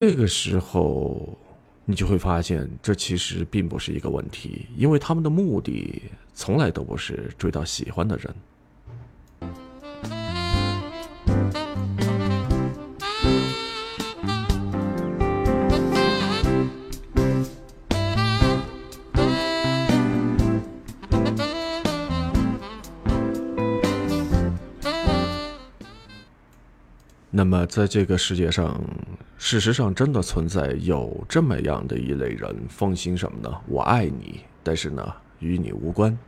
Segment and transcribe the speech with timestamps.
[0.00, 1.36] 这个时候，
[1.84, 8.34] 你就会发现，这其实并不是一个问题，因为他们的目的从来都不是追到喜欢的人。
[27.40, 28.78] 那么，在这个世界上，
[29.38, 33.50] 事实上真的存在有这么样的一类人，奉行什么呢？
[33.66, 36.18] 我爱你，但是呢，与你无关。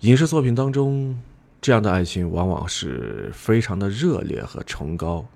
[0.00, 1.20] 影视作品当中，
[1.60, 5.26] 这样的爱情往往是非常的热烈和崇高。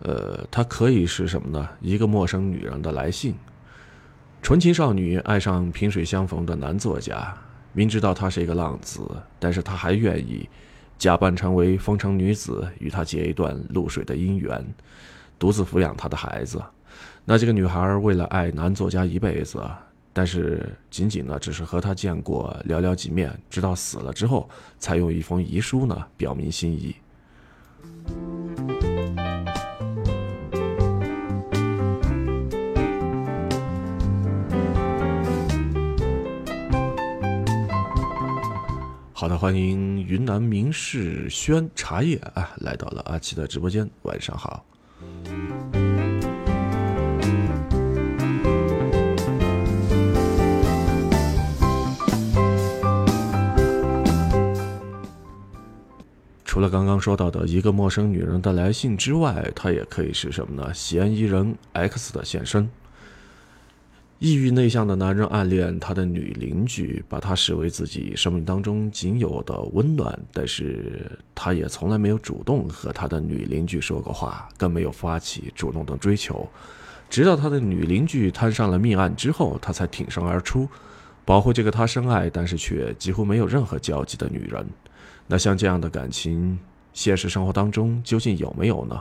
[0.00, 1.66] 呃，它可以是什么呢？
[1.80, 3.34] 一个陌生女人的来信，
[4.42, 7.34] 纯情少女爱上萍水相逢的男作家，
[7.72, 9.00] 明知道他是一个浪子，
[9.38, 10.46] 但是他还愿意。
[10.98, 14.64] 假扮成为风尘女子，与他结一段露水的姻缘，
[15.38, 16.62] 独自抚养他的孩子。
[17.24, 19.62] 那这个女孩为了爱男作家一辈子，
[20.12, 26.96] 但是仅仅呢只是和他见过寥寥几面，直到死了之后，才用一封遗书呢表明心意。
[39.18, 43.88] 好的，欢迎云南明世轩茶叶啊，来到了阿奇的直播间。
[44.02, 44.62] 晚上好。
[56.44, 60.74] 除了刚刚说到的一个陌生女人的来信之外，它也可以是什么呢？
[60.74, 62.68] 嫌疑人 X 的现身。
[64.18, 76.48] 抑郁内向的男人暗恋他的女邻居，把她视为自己生命当中仅有的温暖，但是他也从来没有主动和他的女邻居说过话，更没有发起主动的追求。
[77.10, 80.66] 直到他的女邻居摊上了命案之后，他才挺身而出，
[81.26, 84.66] 保护这个他深爱但是却几乎没有任何交集的女人。
[85.26, 86.58] 那像这样的感情，
[86.94, 88.98] 现实生活当中究竟有没有呢？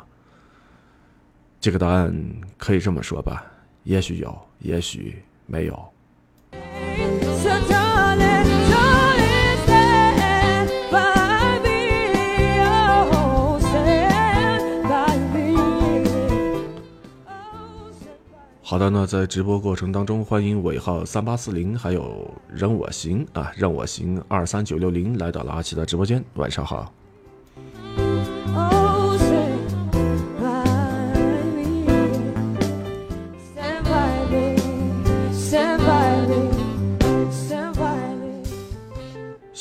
[1.62, 2.14] 这个答案
[2.58, 3.46] 可以这么说吧。
[3.86, 5.74] 也许有，也许没有。
[18.64, 26.92] 好的，那在直播过程当中，欢迎尾号三八四零，还有任我行啊，任我行二三九六零来到了阿奇的直播间，晚上好。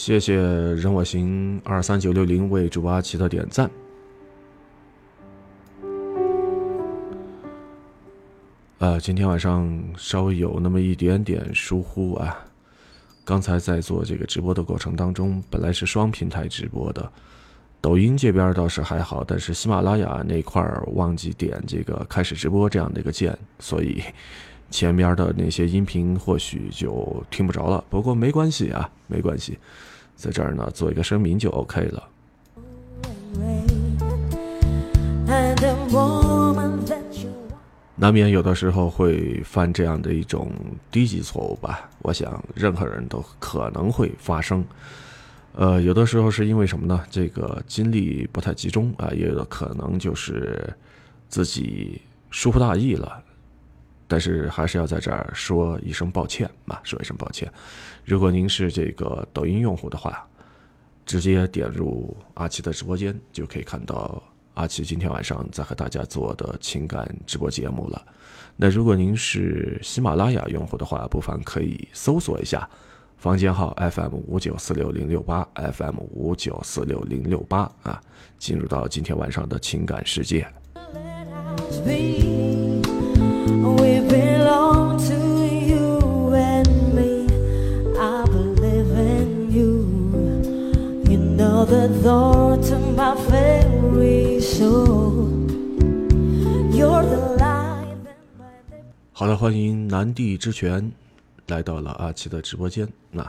[0.06, 3.70] 谢谢任我行二三九六零为主播阿奇的点赞。
[8.76, 12.36] 呃，今天晚上稍微有那么一点点疏忽啊，
[13.24, 17.10] 刚才在做这个直播的过程当中，本来是双平台直播的，
[17.80, 24.02] 抖音这边倒是还好，但是喜马拉雅那块儿忘记点这个开始直播这样的一个键，所以
[24.70, 27.82] 前边的那些音频或许就听不着了。
[27.88, 29.56] 不过没关系啊，没关系。
[30.16, 32.08] 在这儿呢，做一个声明就 OK 了。
[37.96, 40.50] 难免有的时候会犯这样的一种
[40.90, 44.64] 低级错误吧，我想任何人都可能会发生。
[45.54, 47.02] 呃，有的时候是因为什么呢？
[47.08, 50.74] 这个精力不太集中啊，也有的可能就是
[51.28, 53.22] 自己疏忽大意了。
[54.06, 57.50] 但是还是要在这儿说一声抱歉嘛，说一声抱歉。
[58.04, 60.26] 如果您是这个抖音用户的话，
[61.06, 64.22] 直接点入阿奇的直播间就可以看到
[64.54, 68.06] 阿奇今天晚上在和大家做的情感直播节目了。
[68.56, 72.68] 那如果您是喜马拉雅用户的话，不妨可以搜索一下
[73.16, 78.00] 房间号 FM 五九四六零六八 FM 五九四六零六八啊，
[78.38, 80.46] 进入到今天晚上的情感世界。
[91.64, 91.70] 好
[99.26, 100.92] 的，欢迎南帝之泉
[101.46, 102.86] 来到了阿奇的直播间。
[103.10, 103.26] 那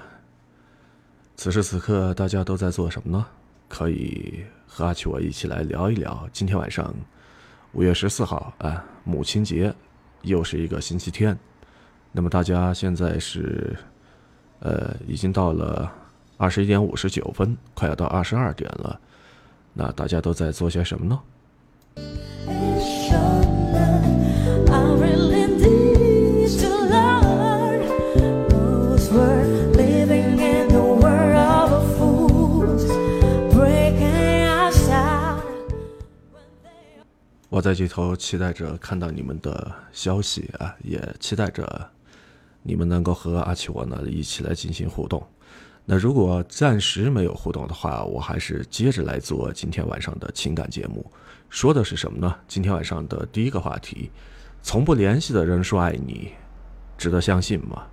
[1.37, 3.25] 此时此刻大家都在做什么呢？
[3.69, 6.27] 可以和阿奇我一起来聊一聊。
[6.33, 6.93] 今天晚上
[7.71, 9.73] 五月十四号啊，母亲节，
[10.23, 11.39] 又是一个星期天。
[12.11, 13.73] 那么大家现在是
[14.59, 15.89] 呃，已经到了。
[16.37, 18.99] 二十一点五十九分，快要到二十二点了。
[19.73, 21.19] 那大家都在做些什么呢？
[37.47, 41.89] 我在剧头期待着看到你们的消息，啊，也期待着
[42.61, 45.25] 你们能够和阿奇我呢一起来进行互动。
[45.87, 51.05] 那如果暂时没有互动的话，我还是接着来做今天晚上的情感节目。
[51.47, 52.35] 说的是什么呢？
[52.47, 54.09] 今天晚上的第一个话题：
[54.63, 56.31] 从不联系的人说爱你，
[56.97, 57.83] 值得相信吗？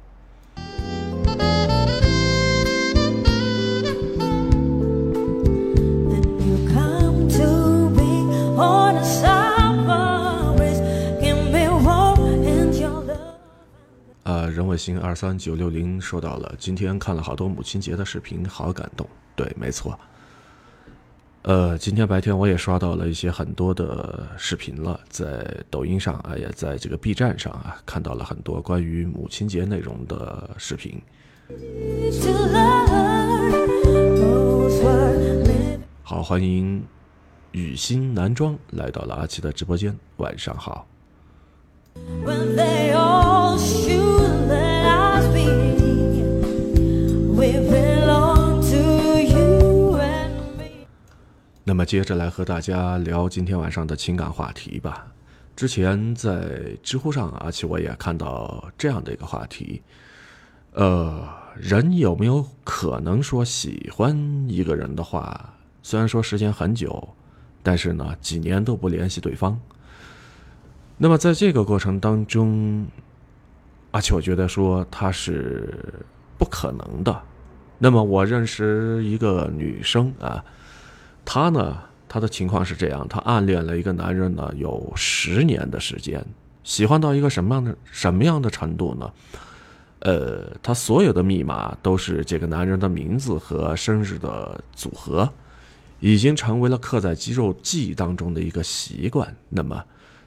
[14.66, 19.08] 卫星二三九六零收到了，今天看了好多母亲节的视频，好感动。
[19.34, 19.98] 对，没错。
[21.42, 31.02] 呃，今天白天我也刷到了一些很多的视频了，在抖音上啊，也在这个 B 站上啊，看到了很多关于母亲节内容的视频。
[36.04, 36.84] 好，欢迎
[37.50, 40.86] 雨欣男装来到了阿奇的直播间，晚上好。
[51.64, 55.06] 那么接着来和大家聊今天晚上的情感话题吧。
[55.54, 59.80] 之前在知乎上，而且我也看到这样的一个话题：，
[60.72, 61.24] 呃，
[61.54, 64.12] 人有没有可能说喜欢
[64.48, 65.54] 一个人的话，
[65.84, 67.08] 虽然说时间很久，
[67.62, 69.60] 但是呢，几年都不联系对方？
[70.98, 72.84] 那么在这个过程当中，
[73.92, 75.72] 而且我觉得说他是
[76.36, 77.22] 不可能的。
[77.78, 80.44] 那么我认识一个女生啊。
[81.24, 81.78] 她呢，
[82.08, 86.24] 她的情况是这样：她暗恋了一个男人呢，有十年的时间，
[86.64, 89.12] 喜欢到一个什么样的什么样的程度呢？
[90.00, 95.32] 呃，她所有的密码都是这个男人的名字和生日的组合，
[96.00, 99.32] 已经成为了刻在肌肉记忆当中的一个习惯。
[99.48, 99.80] 那么，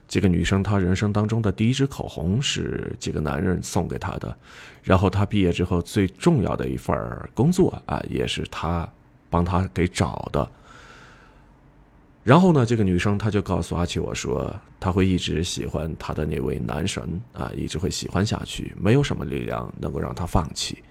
[0.08, 4.34] 这个女生她人生当中的第一支口红是这个男人送给她的，
[4.82, 6.98] 然后她毕业之后最重要的一份
[7.34, 8.88] 工作啊，也是他
[9.30, 10.50] 帮她给找的。
[12.26, 20.84] 然后呢，这个女生她就告诉阿奇我说，她会一直喜欢她的那位男神啊，一直会喜欢下去，没有什么力量能够让她放弃。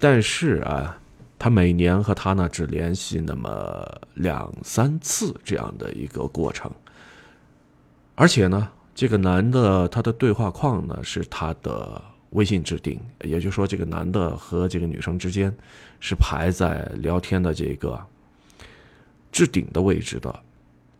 [0.00, 0.98] 但是啊，
[1.38, 6.68] 她每年和他呢只联系那么两三次这样的一个过程。
[8.16, 15.56] 而且呢，这个男的他的对话框呢是他的微信置顶，也就是说，这个男的和这个女生之间
[16.00, 18.04] 是排在聊天的这个。
[19.32, 20.40] 置顶的位置的，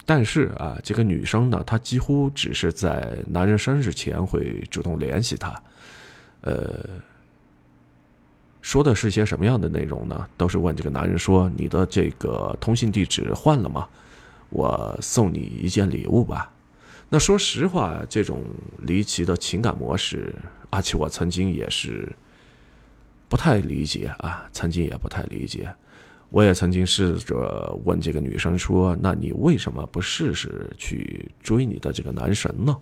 [0.05, 5.63] 但是啊，这个女生呢，她几乎只是在男人生日前会主动联系他，
[6.43, 6.85] 呃，
[8.61, 10.29] 说的是些什么样的内容呢？
[10.37, 13.89] 都是问这个男人说：“你的这个通信地址换了吗？
[14.51, 16.53] 我送你一件礼物吧。”
[17.09, 18.43] 那说实话，这种
[18.79, 20.35] 离奇的情感模式，
[20.71, 22.13] 阿奇我曾经也是
[23.29, 25.73] 不太理解啊，曾经也不太理解。
[26.31, 32.77] 我也曾经试着问这个女生说：“那你为什么不试试去追你的这个男神呢？”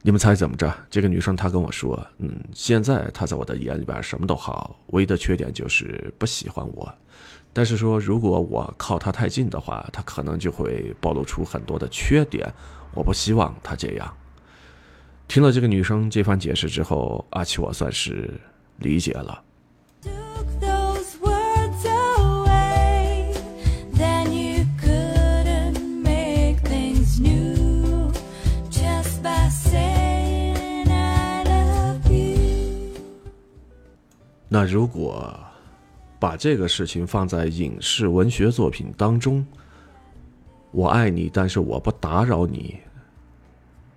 [0.00, 0.72] 你们猜怎么着？
[0.88, 6.92] 这个女生她跟我说：“嗯，现在他在我的眼里边什么都好，唯一的缺点就是不喜欢我。
[7.52, 12.50] 但是说如果我靠他太近的话，他可能就会暴露出很多的缺点。
[12.94, 14.16] 我不希望他这样。”
[15.28, 18.32] 听了这个女生这番解释之后，阿奇我算是
[18.78, 19.42] 理解了。
[34.48, 35.38] 那如果
[36.18, 39.46] 把这个事情放在影视文学作品当中，
[40.70, 42.76] 我爱你，但是我不打扰你，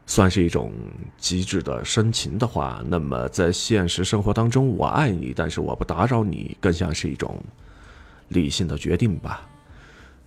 [0.05, 0.73] 算是一种
[1.17, 7.41] 极致的深情的话，那么在现实生活当中，我爱你，但是我不打扰你，更像是一种
[8.27, 9.47] 理性的决定吧。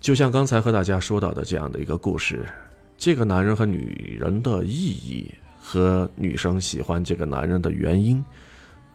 [0.01, 2.47] 就像刚才和大家说到的这样的一个故事，
[2.97, 8.25] 这个男人和女人的意义，和女生喜欢这个男人的原因。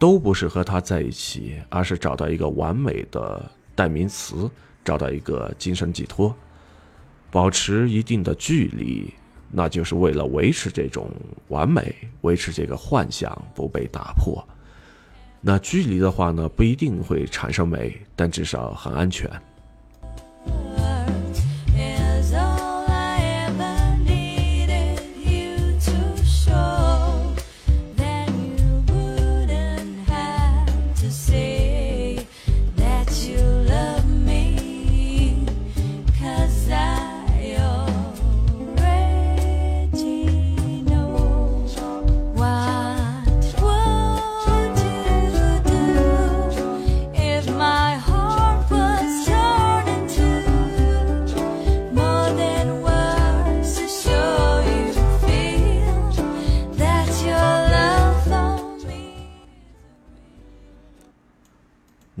[0.00, 4.50] 都不是和他在一起，而是找到一个完美的代名词，
[4.82, 6.34] 找到一个精神寄托，
[7.30, 9.12] 保持一定的距离，
[9.50, 11.10] 那就是为了维持这种
[11.48, 14.42] 完美，维持这个幻想不被打破。
[15.42, 19.30] 那距离的话呢，不一定会产生美，但至少很安全。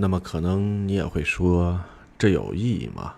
[0.00, 1.78] 那么可能你也会说，
[2.18, 3.14] 这有意义吗？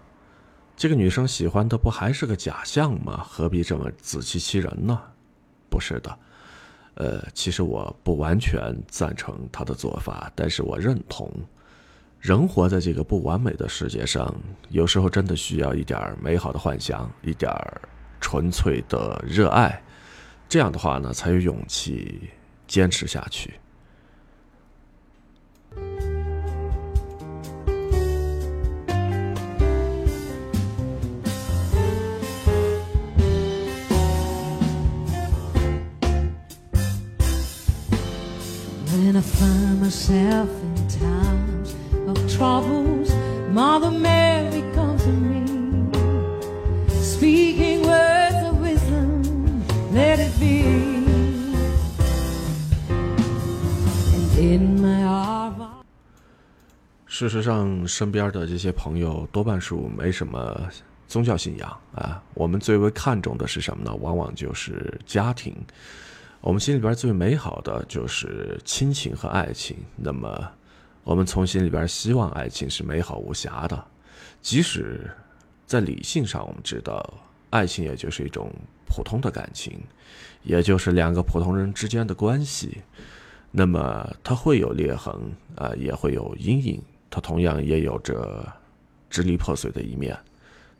[0.76, 3.24] 这个女生喜欢的不还是个假象吗？
[3.24, 5.00] 何必这么自欺欺人呢？
[5.70, 6.18] 不是的，
[6.94, 11.30] 呃，其实我不完全赞成她的做法，但是我认同，
[12.18, 14.34] 人活在这个不完美的世界上，
[14.70, 17.48] 有时候真的需要一点美好的幻想，一点
[18.20, 19.80] 纯粹的热爱，
[20.48, 22.28] 这样的话呢，才有勇气
[22.66, 23.54] 坚持下去。
[38.92, 41.74] When I find myself in times
[42.06, 43.10] of troubles,
[43.50, 45.46] Mother Mary comes to me,
[46.90, 50.64] speaking words of wisdom, let it be.
[54.12, 55.70] And in my arms.
[57.06, 60.68] 事实上，身边的这些朋友多半数没什么
[61.08, 62.22] 宗教信仰啊。
[62.34, 63.94] 我们最为看重的是什么呢？
[64.02, 65.56] 往往就是家庭。
[66.42, 69.76] 我们心里边最美好的就是亲情和爱情。
[69.94, 70.50] 那么，
[71.04, 73.84] 我们从心里边希望爱情是美好无瑕的，
[74.40, 75.08] 即使
[75.66, 77.14] 在理性上，我们知道
[77.50, 78.52] 爱情也就是一种
[78.84, 79.80] 普通的感情，
[80.42, 82.78] 也就是两个普通人之间的关系。
[83.52, 85.14] 那么，它会有裂痕
[85.54, 88.44] 啊，也会有阴影，它同样也有着
[89.08, 90.18] 支离破碎的一面。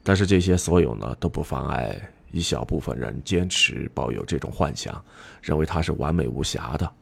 [0.03, 2.11] 但是，这些所有呢，都不妨碍。
[2.33, 5.01] 一小部分人坚持抱有这种幻想，
[5.41, 6.93] 认为它是完美无瑕的。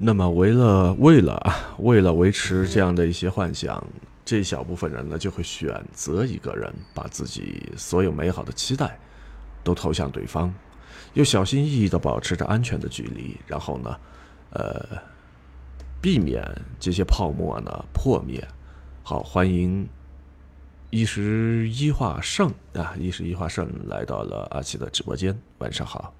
[0.00, 3.84] 那么，为了为了啊，为了维持这样的一些幻想，
[4.24, 8.96] 这小部分人呢，就会选择一个人，把自己所有美好的期待
[9.64, 10.54] 都投向对方，
[11.14, 13.96] 又小心翼翼的保持着安全的距离，然后呢，
[14.50, 14.86] 呃，
[16.00, 16.44] 避免
[16.78, 18.46] 这些泡沫呢破灭。
[19.02, 19.88] 好，欢迎
[20.90, 26.14] 一时一化胜啊，一时一化胜来到了阿奇的直播间，晚上好。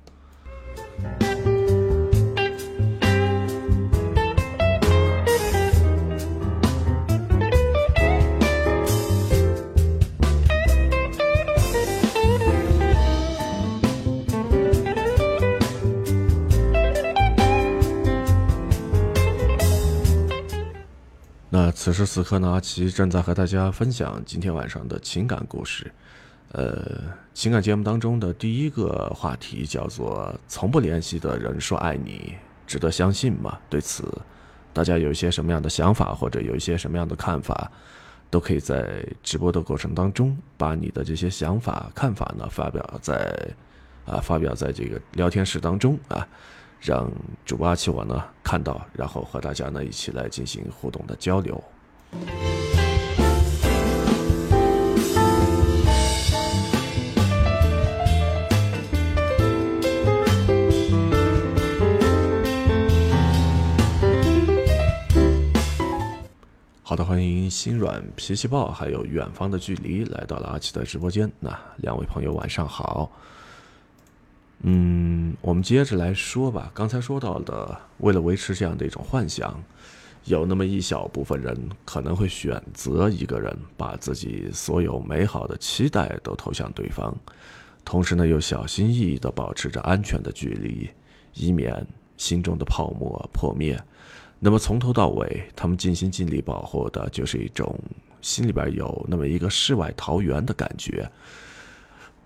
[21.61, 25.91] 那此时此刻呢，阿奇正在和大家分享今天晚上的情感故事。
[26.53, 27.03] 呃，
[27.35, 32.33] 情感节目当中的第一个话题叫做“从不联系的人说爱你，
[32.65, 34.05] 值得相信吗？”对此，
[34.73, 37.69] 大家有一些什么样的想法，或者有一些什么样的看法，
[38.31, 43.37] 都可以在直播的过程当中把你的这些想法、看法呢发表在
[44.07, 46.25] 啊，发表在这个聊天室当中啊。
[46.81, 47.11] 让
[47.45, 51.63] 主播阿奇我呢看到，然后和大家呢一起来进行互动的交流。
[66.83, 71.31] 好的，欢迎心软脾气暴，还有远方的距离来到了阿奇的直播间。
[71.39, 73.11] 那两位朋友晚上好。
[74.63, 76.71] 嗯，我们接着来说吧。
[76.75, 79.63] 刚才说到的，为了维持这样的一种幻想，
[80.25, 87.17] 有那么一小部分人可能会选择一个人，把自己所有美好的期待都投向对方，
[87.85, 90.91] 同时呢，又小心翼翼地保持着安全的距离，
[91.35, 91.87] 以免
[92.17, 93.81] 心中的泡沫破灭。
[94.41, 97.79] 那么从头到尾，他们尽心尽力保护的就是一种
[98.21, 101.09] 心里边有那么一个世外桃源的感觉。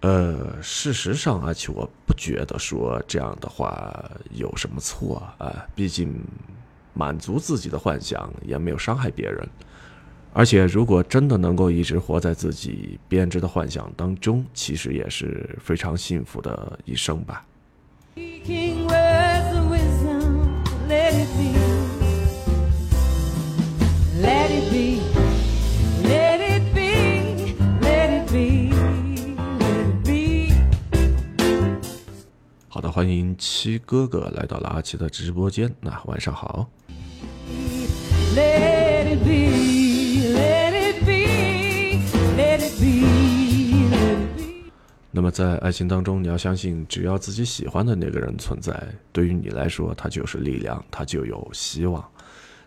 [0.03, 5.65] 呃，事实上，而且我不觉得说这样的话有什么错啊。
[5.75, 6.13] 毕竟，
[6.93, 9.49] 满足自己的幻想也没有伤害别人。
[10.35, 17.47] 而且，如果真的能够一直活在自己编织的幻想当中，其实也是非常幸福的一生吧。
[32.93, 35.75] 欢迎七哥哥来到了阿奇的直播间。
[35.81, 36.69] 那晚上好。
[45.11, 48.79] 那么在爱情当中，你要相信，只要自己喜欢的那个人存在，
[49.11, 52.07] 对于你来说，他就是力量，他就有希望。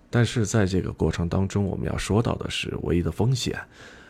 [0.09, 3.55] 但是在这个过程当中，我们要说到的是唯一的风险。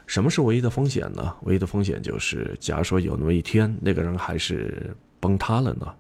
[0.08, 1.36] 什么是唯一的风险呢？
[1.42, 5.94] 唯一的风险就是，假如说有那么一天，那个人还是崩塌了呢？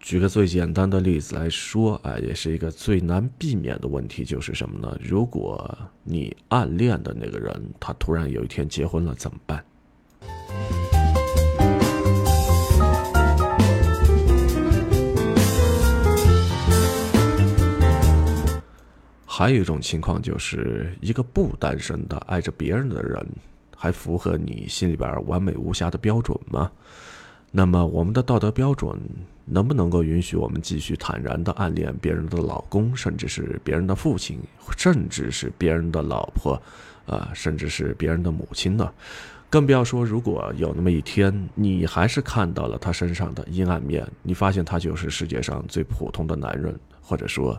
[0.00, 4.94] 举个最简单的例子来说，啊，也是一个最难避免的问题，就是什么呢？
[5.00, 9.64] 如果你暗恋的那个人，他突然有一天结婚了，怎么办？
[19.34, 23.26] 还有一种情况，就是一个不单身的爱着别人的人，
[23.74, 26.70] 还符合你心里边完美无瑕的标准吗？
[27.50, 28.94] 那么，我们的道德标准
[29.46, 34.38] 能不能够允许我们继续坦然的暗恋别人的老公，甚至是别人的父亲，
[34.76, 36.60] 甚至是别人的老婆，
[37.06, 38.92] 啊，甚至是别人的母亲呢？
[39.48, 47.58] 更不要说，如果有那么一天，你还是看到了他身上的阴暗面，你发现他就是世界上最普通的男人，或者说。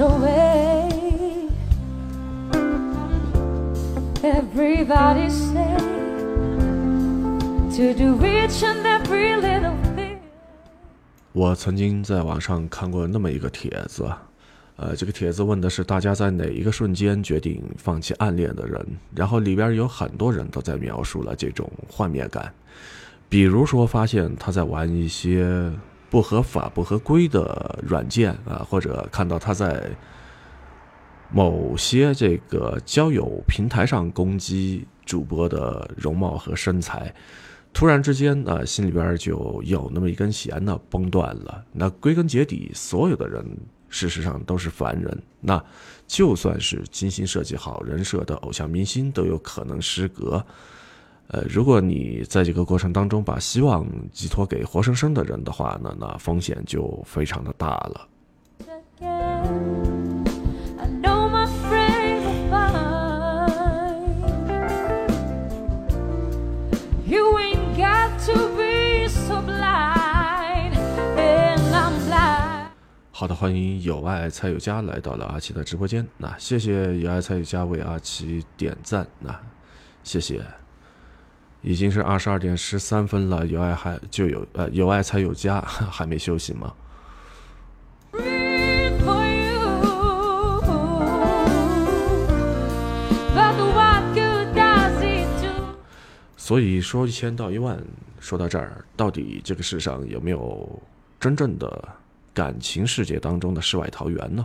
[0.00, 1.48] there's way
[4.22, 5.76] everybody say
[7.76, 10.18] to do each and every little thing.
[11.32, 14.10] 我曾经在网上看过那么一个帖子
[14.76, 18.84] 呃这个帖子问的是大家在哪一个瞬间决定放弃暗恋的人
[19.14, 22.52] 然后里边有很多人都在描述了这种幻灭感。
[23.28, 25.70] 比如说发现他在玩一些
[26.10, 29.88] 不合法、不合规的软件啊，或者看到他在
[31.32, 37.14] 某些这个交友平台上攻击主播的容貌和身材，
[37.72, 41.64] 突然之间啊，心里边就有那么一根弦呢崩断了。
[41.72, 43.46] 那归根结底，所有的人
[43.88, 45.22] 事实上都是凡人。
[45.40, 45.64] 那
[46.08, 50.44] 就算是精心设计好人设的偶像明星，都有可能失格。
[51.32, 58.08] 呃，如果你在这个过程当中把希望寄托给活生生的人的话呢，那风险就非常的大了。
[73.12, 76.04] 好的，欢迎有爱蔡有家来到了阿奇的直播间。
[76.16, 79.38] 那谢谢有爱蔡有家为阿奇点赞，那
[80.02, 80.42] 谢谢。
[81.62, 86.72] 已经是二十二点十三分了，有爱还就有呃有爱才有家， 还没休息吗？
[96.36, 97.80] 所以说一千到一万，
[98.18, 100.82] 说到这儿，到底这个世上有没有
[101.20, 101.88] 真正的
[102.34, 104.44] 感情世界当中的世外桃源呢？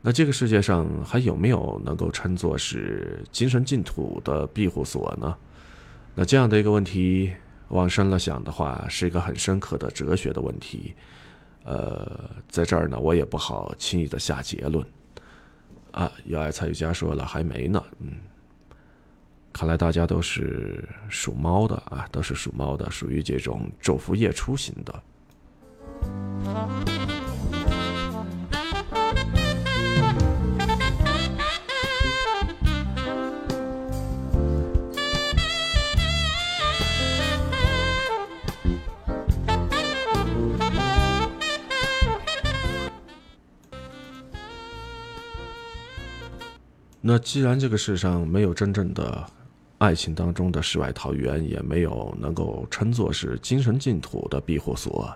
[0.00, 5.36] 那这个世界上还有没有能够称作是精神净土的庇护所呢？
[6.20, 7.32] 那这样的一个问题，
[7.68, 10.92] 往深了想的话，是一个很深刻的哲学的问题。
[11.62, 14.84] 呃，在这儿呢，我也不好轻易的下结论。
[15.92, 18.14] 啊，有爱参与家说了还没呢，嗯，
[19.52, 25.02] 看来大家都是属猫的啊，都是属猫的，属于这种昼伏夜出型的。
[47.00, 49.24] 那既然这个世上没有真正的
[49.78, 55.08] 爱情当中的世外桃源，也没有能够称作是精神净土的庇护所，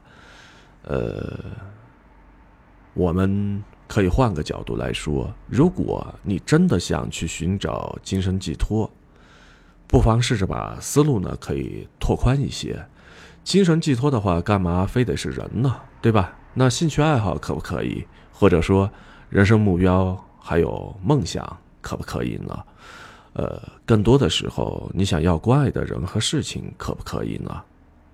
[0.84, 1.38] 呃，
[2.94, 8.88] 我们可以换个角度来说，如果你真的想去寻找精神寄托，
[9.88, 12.80] 不妨试着把思路呢可以拓宽一些。
[13.42, 15.80] 精神寄托的话，干嘛非得是人呢？
[16.00, 16.38] 对吧？
[16.54, 18.06] 那兴趣爱好可不可以？
[18.30, 18.88] 或者说
[19.28, 22.64] 人生目标还有梦想可不可以呢？
[23.34, 27.62] 呃，更多的时候，你想要关爱的人和事情可不可以呢？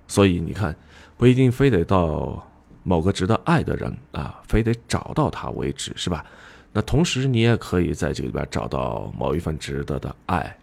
[0.09, 0.75] 所以你看，
[1.17, 2.45] 不一定非得到
[2.83, 6.25] 某个值得爱的人啊，非得找到他为止，是吧？
[6.73, 10.57] 那同时，你也可以在这里边找到某一份值得的爱。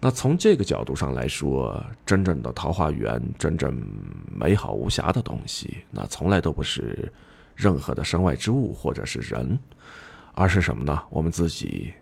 [0.00, 3.76] 那从这个角度上来说，真正的桃花源，真正
[4.32, 7.10] 美好无瑕的东西，那从来都不是
[7.56, 9.58] 任何的身外之物或者是人，
[10.34, 11.02] 而是什么呢？
[11.10, 11.92] 我们自己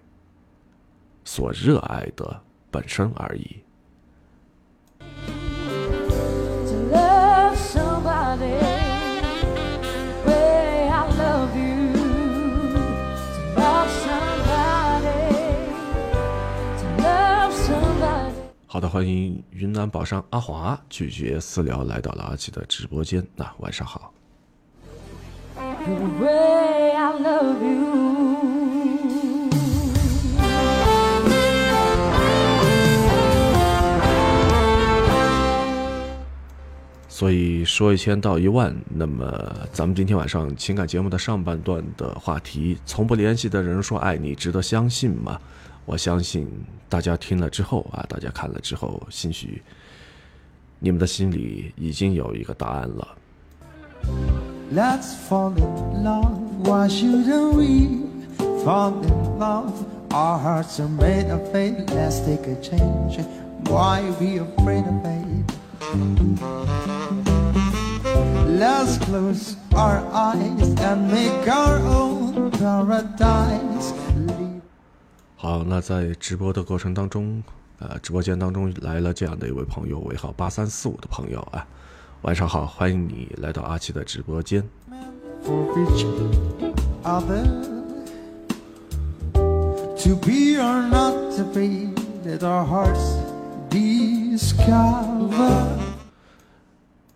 [1.26, 3.56] 所热爱的本身而已。
[18.68, 23.26] 好的，欢迎云南宝山阿华拒绝私聊来到了阿奇的直播间。
[23.34, 24.12] 那晚上好。
[37.16, 39.26] 所以说一千到一万，那么
[39.72, 45.40] 咱们今天晚上情感节目的上半段的话题，从不联系的人说爱你，值得相信吗？
[45.87, 46.46] 我相信
[46.90, 49.62] 大家听了之后啊，大家看了之后，兴许
[50.79, 53.16] 你们的心里已经有一个答案了。
[54.70, 54.98] Why
[64.02, 65.16] are we afraid of fate?
[68.59, 73.92] Let's close our eyes and make our own paradise.
[75.37, 77.42] 好，那在直播的过程当中，
[77.79, 81.66] 呃，直播间当中来了这样的一位朋友，尾号八三四五的朋友啊，
[82.23, 84.66] 晚上好，欢迎你来到阿奇的直播间。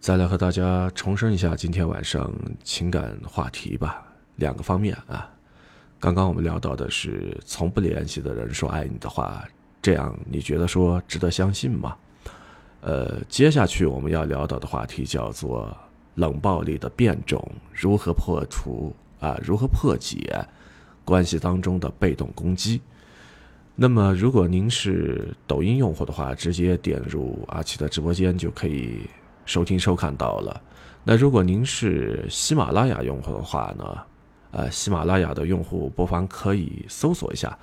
[0.01, 2.33] 再来和大家重申一下今天晚上
[2.65, 4.03] 情感话题吧，
[4.37, 5.29] 两个方面啊。
[5.99, 9.47] 刚刚我们聊到的是从不联系的人说爱你的话，
[9.83, 11.95] 这样你觉得说值得相信吗？
[12.81, 15.77] 呃，接下去我们要聊到的话题叫做
[16.15, 19.39] 冷暴力的变种，如何破除啊？
[19.45, 20.35] 如何破解
[21.05, 22.81] 关系当中的被动攻击？
[23.77, 29.01] 那么，如果您是抖音用户的话，直接点入阿奇的直播间就可以
[29.45, 30.61] 收听收看到了。
[31.05, 33.99] 那如果您是喜马拉雅用户的话呢？
[34.53, 37.57] 呃，喜马拉雅的用户不妨可以搜索一下，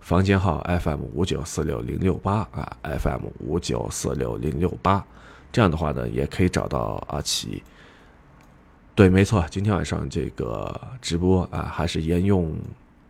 [0.00, 5.02] 房间号 FM 五九四六零六八啊，FM 五九四六零六八，
[5.50, 7.62] 这样的话呢，也可以找到阿奇。
[8.94, 12.54] 对，没错，今天晚上这个直播啊，还是沿用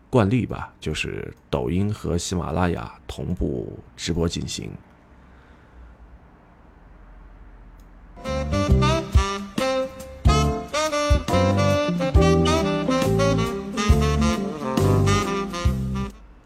[0.09, 4.71] 惯例吧，就是抖音和喜马拉雅同步直播进行。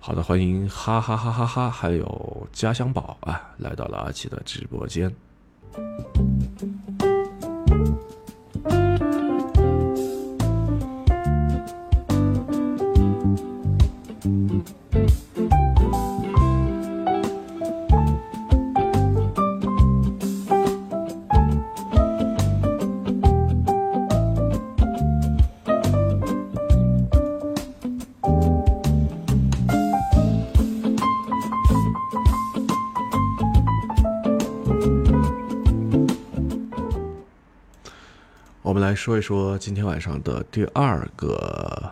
[0.01, 5.13] 好的，欢迎哈哈哈哈哈，还有家乡宝啊，来到了阿奇的直播间。
[38.77, 41.91] 来说一说今天晚上的第二个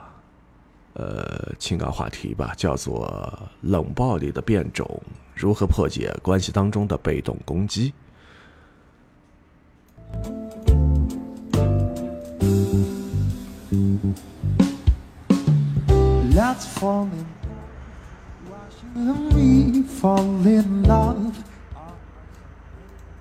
[0.93, 5.01] 呃情感话题吧，叫做冷暴力的变种，
[5.33, 7.93] 如何破解关系当中的被动攻击。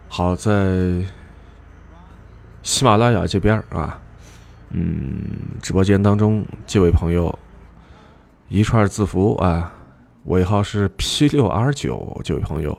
[0.08, 1.04] 好在。
[2.66, 3.96] 喜马拉雅这边啊，
[4.70, 5.22] 嗯，
[5.62, 7.32] 直播间当中这位朋友
[8.48, 9.72] 一串字符啊，
[10.24, 12.76] 尾号是 P 六 R 九，这位朋友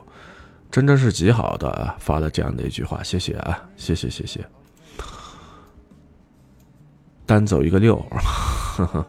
[0.70, 4.44] 真的是极好的，发了这样的一句话，谢谢啊，谢谢谢谢，
[7.24, 7.96] 单走一个六，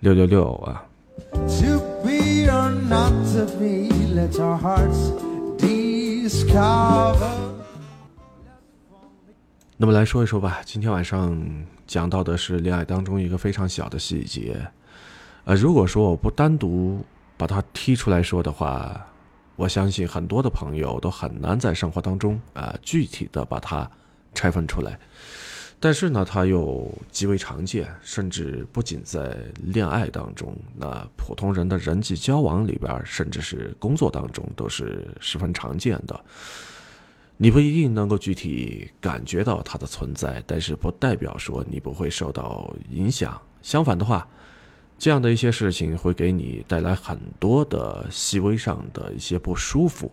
[0.00, 0.84] 六六六啊。
[9.80, 11.40] 那么来说一说吧，今天晚上
[11.86, 14.60] 讲到的是恋爱当中一个非常小的细节。
[15.44, 17.02] 呃，如果说我不单独
[17.36, 19.06] 把它踢出来说的话，
[19.56, 23.90] 我相信很多的朋友都很难在生活当中啊具体的把它
[24.34, 24.98] 拆分出来。
[25.80, 36.20] 但是呢，它又极为常见，甚至不仅在恋爱当中，那普通人的人际交往里边，甚至是工作当中，都是十分常见的。
[37.36, 43.40] 你不一定能够具体感觉到它的存在，但是不代表说你不会受到影响。
[43.62, 44.26] 相反的话，
[44.98, 50.10] 这样的一些事情会给你带来很多的细微上的一些不舒服。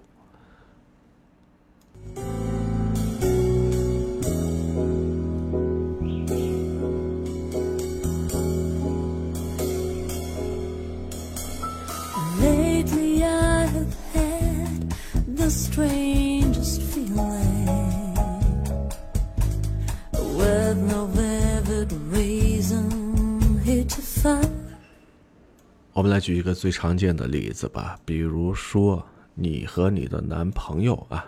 [26.15, 31.25] 来举一个最常见的例子吧，比如说你和你的男朋友啊，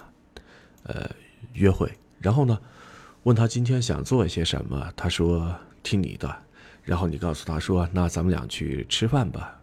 [0.84, 1.12] 呃，
[1.52, 2.58] 约会，然后呢，
[3.24, 6.34] 问他今天想做一些什么，他说听你的，
[6.84, 9.60] 然后你告诉他说，那咱们俩去吃饭吧。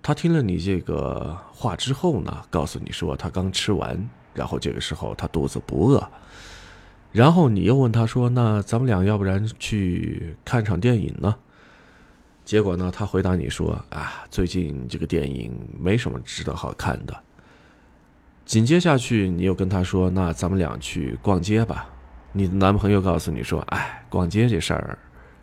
[0.00, 6.08] 他听了你这个话之后呢，告诉你说他刚吃完，然后这个时候他肚子不饿，
[7.12, 11.36] 然后你又问他说，那咱们俩要不然去看场电影呢？
[12.44, 12.90] 结果呢？
[12.94, 17.16] 他回答你说：“啊，最近这个电影没什么值得好看的。”
[18.44, 21.88] 紧接下去，你又跟他说：“那咱们俩去逛街吧。”
[22.34, 24.98] 你的男朋友告诉你说：“哎，逛街这事儿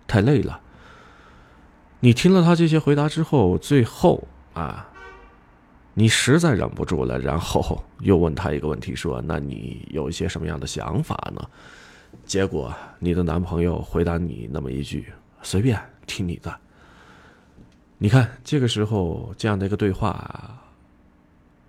[0.08, 0.60] 太累了。”
[2.02, 4.88] 你听了他这些回答之后，最后啊，
[5.94, 11.42] 你实在忍不住了，然后又问他一个问题说：“那你有一些什么样的想法呢？”
[12.26, 16.54] 结果你的男朋友回答你那么一句：“随便，听你的。”
[18.02, 20.58] 你看，这个时候这样的一个对话，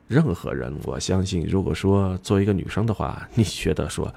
[0.07, 4.15] 任何人，我相信，如果说作为一个女生的话，你觉得说，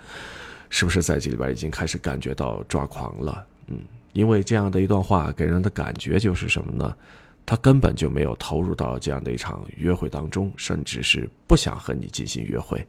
[0.69, 3.43] 是不是在这里边已经开始感觉到抓狂了？
[3.65, 3.79] 嗯，
[4.11, 6.95] 因为这样的一段话给人的感觉就是什么呢？
[7.47, 12.85] 他根本就没有投入到这样的一场约会当中，甚至是不想和你进行约会，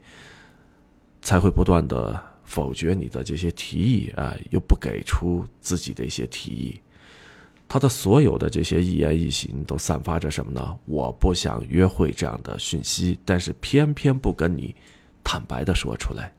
[1.22, 6.78] 才会不断的否决你的这些提议啊，又不给出自己的一些提议。
[7.74, 10.78] 他的所有的这些一言一行都散发着什么呢？
[10.84, 14.72] 我不想约会这样的讯息，但是偏偏不跟你
[15.24, 16.32] 坦白的说出来。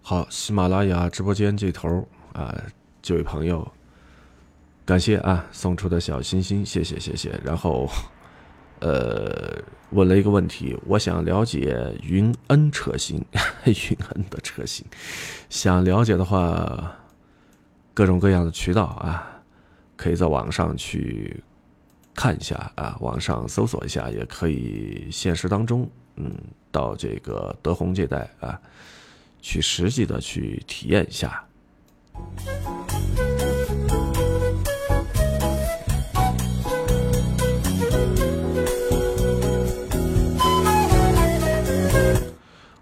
[0.00, 2.58] 好，喜马拉雅直播间这头啊，
[3.02, 3.70] 这位朋友。
[4.88, 7.38] 感谢啊，送出的小心心，谢谢谢谢。
[7.44, 7.86] 然后，
[8.80, 9.54] 呃，
[9.90, 13.22] 问了一个问题，我想了解云恩车型，
[13.66, 14.86] 云恩的车型，
[15.50, 16.96] 想了解的话，
[17.92, 19.28] 各种各样的渠道啊，
[19.94, 21.38] 可以在网上去
[22.14, 26.34] 看一下啊，网上搜索一下，也可以现实当中，嗯，
[26.72, 28.58] 到这个德宏这带啊，
[29.42, 31.44] 去实际的去体验一下。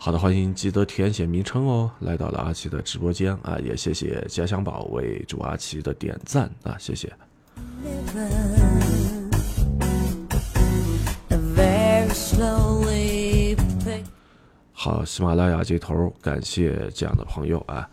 [0.07, 1.90] 好的，欢迎记得填写名称哦。
[1.99, 7.12] 来到了阿奇的直播间啊，也谢谢家乡宝为主阿奇的点赞啊，谢谢。
[14.73, 17.90] 好，喜马拉雅这头感谢这样的朋友啊，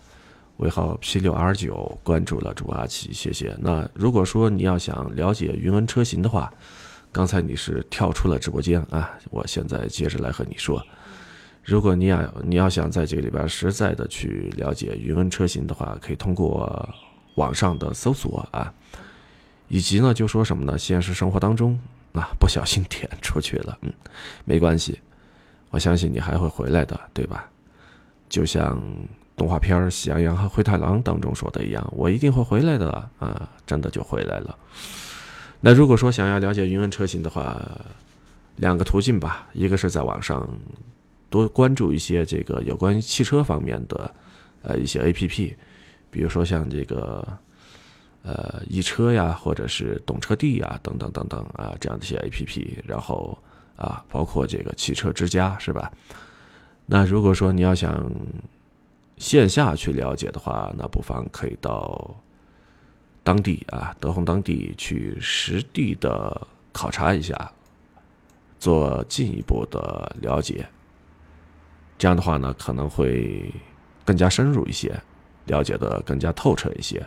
[0.57, 3.57] 尾号 P 六 R 九关注了主阿奇，谢谢。
[3.59, 6.53] 那如果说你要想了解云恩车型的话，
[7.11, 10.79] 刚才你是跳出了直播间啊，我现在接着来和你说。
[11.63, 16.89] 如果你要你要想在这个里边实在的去了解云恩车型的话，可以通过
[17.35, 18.71] 网上的搜索啊，
[19.69, 20.77] 以及呢就说什么呢？
[20.77, 21.79] 现实生活当中
[22.11, 23.93] 啊不小心点出去了，嗯，
[24.43, 24.99] 没关系，
[25.69, 27.49] 我相信你还会回来的，对吧？
[28.27, 28.77] 就像
[29.37, 34.57] 动画片《喜羊羊和灰太狼》当中说的一样，我一定会回来的啊，真的就回来了。
[35.61, 37.57] 那如果说想要了解云恩车型的话，
[38.57, 40.45] 两个途径吧，一个是在网上。
[41.33, 44.13] 多关注一些这个有关于汽车方面的，
[44.61, 45.55] 呃，一些 A P P，
[46.11, 47.27] 比如说像这个，
[48.21, 53.35] 呃，易车呀，或者是懂车帝呀，等等等等啊，这样的一些 A P P，然后
[53.75, 55.91] 啊，包括这个汽车之家，是吧？
[56.85, 58.11] 那如果说你要想
[59.17, 62.15] 线下去了解的话，那不妨可以到
[63.23, 67.51] 当地啊，德宏当地去实地的考察一下，
[68.59, 70.63] 做进一步的了解。
[72.03, 73.49] 这样的话呢，可能会
[74.03, 74.93] 更加深入一些，
[75.45, 77.01] 了解的更加透彻一些。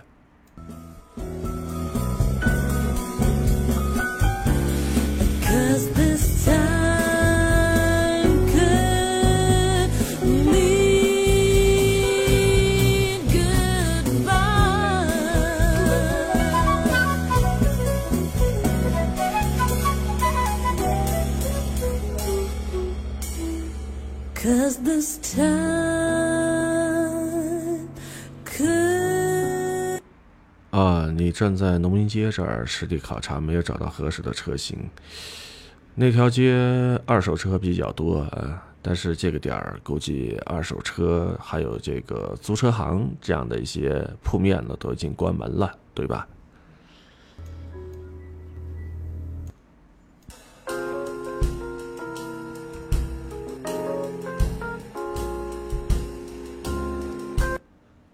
[30.76, 34.78] 啊，你站在农民街这儿实地考察，没有找到合适的车型。
[35.94, 46.28] 那条街二手车比较多啊，但是这个点儿估计二手车还有这个租车行这样的一些铺面呢，都已经关门了，对吧？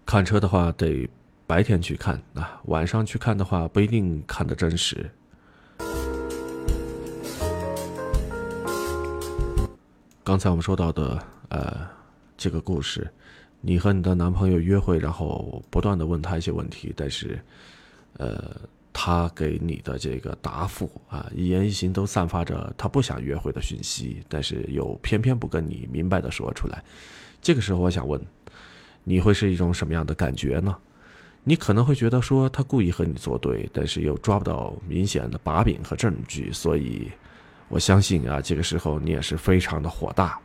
[0.05, 1.09] 看车的话，得
[1.53, 5.07] 白天去看啊，晚上去看的话，不一定看得真实。
[10.23, 11.87] 刚才我们说到的，呃，
[12.35, 13.07] 这个故事，
[13.61, 17.39] 你和你的男朋友约会，然后不断的问他一些问题，但是，
[18.17, 18.59] 呃，
[18.91, 26.83] 他给你的这个答复啊，一言一行都散发着他不想约会的讯息，但是又偏偏不跟你明白的说出来。
[27.43, 28.19] 这个时候，我想问。
[29.05, 30.73] 你会是一种什么样的感觉呢？
[31.45, 37.11] 你可能会觉得说他故意和你作对，但是又抓不到明显的把柄和证据，所以
[37.67, 40.39] 我相信啊，这个时候你也是非常的火大。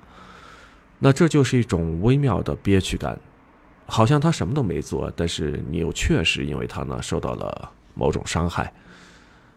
[0.99, 3.17] 那这就是一种微妙的憋屈感，
[3.87, 8.73] 好像他什么都没做，但是你又确实因为他呢受到了某种伤害。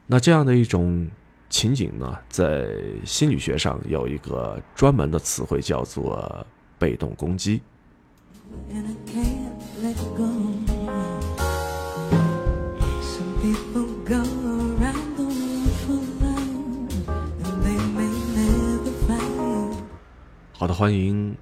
[0.05, 1.09] 那这样的一种
[1.49, 2.69] 情景呢，在
[3.03, 6.45] 心理学上有一个专门的词汇叫做
[6.77, 7.61] 被动攻击。
[20.53, 21.35] 好的，欢迎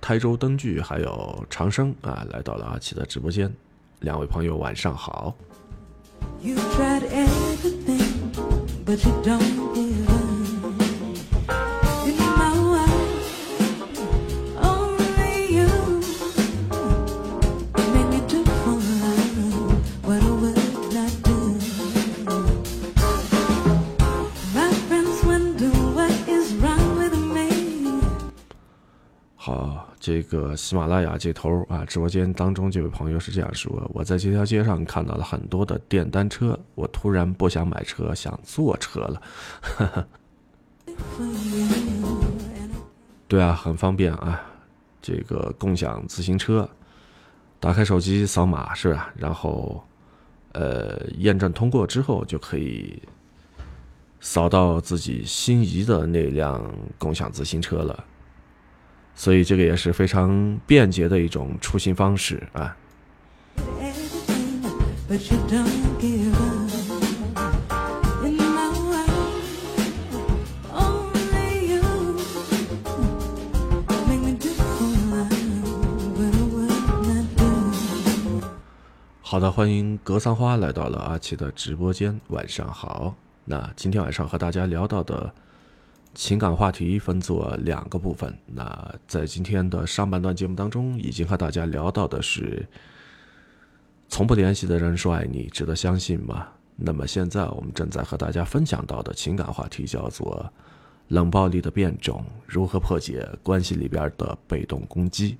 [0.00, 3.52] 台州灯具还有长生啊，来到了阿奇的直播间。
[4.00, 5.34] 两位朋友，晚上好。
[30.08, 39.22] 这个喜马拉雅这头啊，直播间当中这位朋友是这样说：我在这条街上看到了很多的电单车，我突然不想买车，想坐车了。
[43.28, 44.40] 对啊，很方便啊，
[45.02, 46.66] 这个共享自行车，
[47.60, 49.12] 打开手机扫码是吧？
[49.14, 49.84] 然后，
[50.52, 53.02] 呃，验证通过之后就可以
[54.20, 56.64] 扫到自己心仪的那辆
[56.96, 58.04] 共享自行车了。
[59.20, 62.76] 所以这个也是非常便捷的一种出行方式啊。
[79.20, 83.16] 好的，欢迎格桑花来到了阿奇的直播间，晚上好。
[83.44, 85.34] 那今天晚上和大家聊到的。
[86.14, 88.36] 情感话题分作两个部分。
[88.46, 92.66] 那在今天的上半段节目当中，已经和大家聊到的是
[94.08, 96.48] “从不联系的人说爱你，值得相信吗？”
[96.80, 100.52] 那么现在我们正在和大家分享到的情感话题叫做
[101.08, 105.36] “冷暴力的变种，如何破解关系里边的被动攻击？”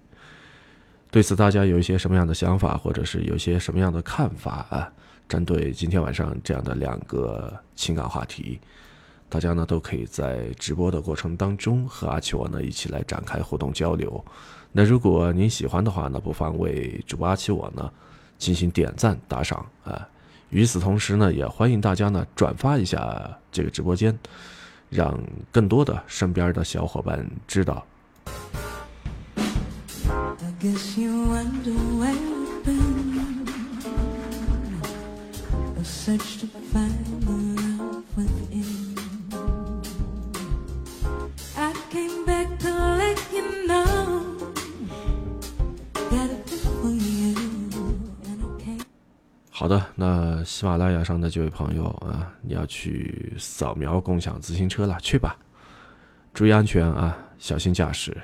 [1.10, 4.92] 对此，大家有一些什么样的想法，或者是有些什么样的看法啊？
[5.28, 8.60] 针对今天晚上这样的两个情感话题。
[9.28, 14.24] 大家呢都可以在直播的过程当中和阿奇我呢一起来展开互动交流。
[14.72, 17.90] 那如果您喜欢的话呢，不妨为主播阿奇我呢
[18.38, 20.08] 进行点赞打赏啊。
[20.50, 24.18] 与此同时呢，也欢迎大家呢转发一下这个直播间，
[24.88, 25.18] 让
[25.52, 27.84] 更多的身边的小伙伴知道。
[49.58, 55.36] 好的，那喜马拉雅上的这位朋友啊，你要去扫描共享自行车了，去吧，
[56.32, 58.16] 注意安全啊，小心驾驶。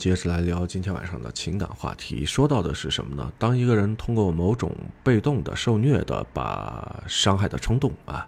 [0.00, 3.30] 接着来聊今天晚上的情感话题，说到的是什么呢？
[3.38, 4.74] 当一个人通过某种
[5.04, 8.26] 被动的受虐的，把伤害的冲动啊，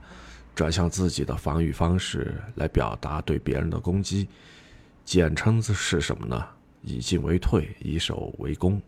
[0.55, 4.29] 转向自己的防御方式来表达对别人的攻击，
[5.07, 6.45] 简称是什么呢？
[6.83, 8.79] 以进为退，以守为攻。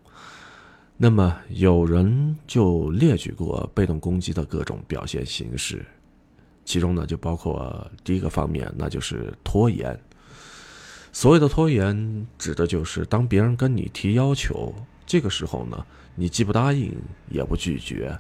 [0.99, 5.87] 那么有人就列举过被动攻击的各种表现形式，
[6.67, 9.99] 其中呢就包括第一个方面，那就是拖延。
[11.15, 14.75] 所谓的拖延，指的就是当别人跟你提要求，
[15.07, 15.87] 这个时候呢，
[16.17, 16.93] 你既不答应，
[17.31, 18.19] 也不拒绝，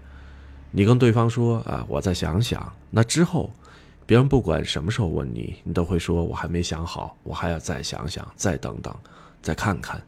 [0.70, 2.72] 你跟对方说啊，我再想想。
[2.90, 3.52] 那之后，
[4.06, 8.94] 别人不管什么时候问你，你都会说我还没想好，我还要再想想，再等等，
[9.42, 10.00] 再看看。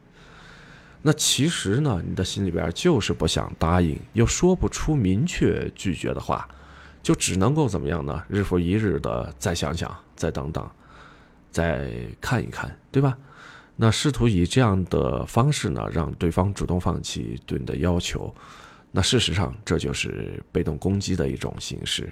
[1.01, 6.47] 那其实呢，你的心里边就是不想答应，又说不出明确拒绝的话，
[7.03, 8.23] 就只能够怎么样呢？
[8.29, 10.65] 日复一日的再想想，再等等。
[11.57, 11.89] 再
[12.21, 13.17] 看一看，对吧？
[13.75, 18.31] 那试图以这样的方式呢，让对方主动放弃对你的要求，
[18.91, 22.11] 那事实上这就是被动攻击的一种形式。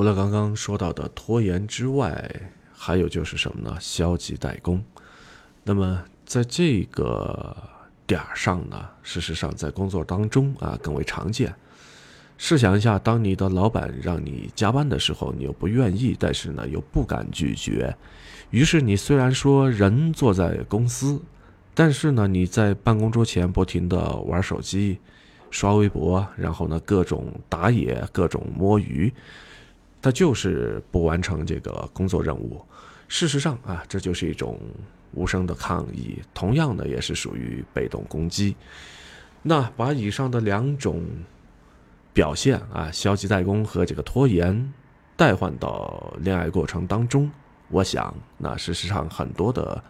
[0.00, 2.26] 除了刚刚说到的拖延之外，
[2.72, 3.76] 还有就是什么呢？
[3.78, 4.82] 消极怠工。
[5.62, 7.54] 那么在这个
[8.06, 11.54] 点儿上呢，事实上在工作当中啊更为常见。
[12.38, 17.94] 试想一下，当你的老板让你加班的时候，你又不愿意，但是呢又不敢拒绝，
[18.48, 21.20] 于是你虽然说人坐在公司，
[21.74, 24.98] 但是呢你在办公桌前不停的玩手机、
[25.50, 29.12] 刷微博，然后呢各种打野、各种摸鱼。
[30.02, 32.64] 他就是不完成这个工作任务。
[33.08, 34.60] 事实上啊，这就是一种
[35.12, 38.54] 无声的抗议，同样的也是属于被动攻击。
[39.42, 41.02] 那把以上的两种
[42.12, 44.72] 表现啊，消极怠工和这个拖延，
[45.16, 47.30] 代换到恋爱过程当中，
[47.68, 49.82] 我想，那事实上很多的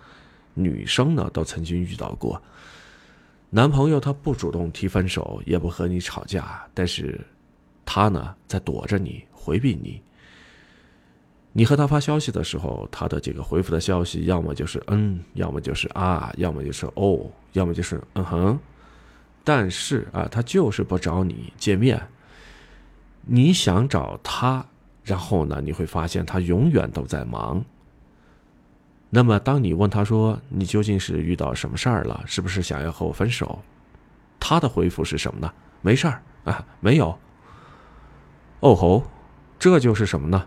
[0.55, 2.41] 女生呢，都曾经遇到过，
[3.51, 7.21] 男朋友他不主动提分手，也不和你吵架，但是
[7.85, 9.23] 他呢，在躲着你。
[9.41, 10.03] 回避你，
[11.53, 18.59] 你和他发消息的时候，他的这个回复的消息，要么就是嗯，要么就是啊，要么就是哦，要么就是嗯哼。
[19.43, 22.01] 但是啊，他就是不找你见面。
[23.23, 24.65] 你想找他，
[25.03, 27.65] 然后呢，你会发现他永远都在忙。
[29.09, 33.59] 那么，当你问他说你究竟是遇到什么事儿了，是不是想要和我分手？
[34.39, 35.53] 他的回复是什么呢？
[35.81, 37.19] 没事儿啊，没有。
[38.61, 39.03] 哦吼。
[39.61, 40.47] 这就是什么呢？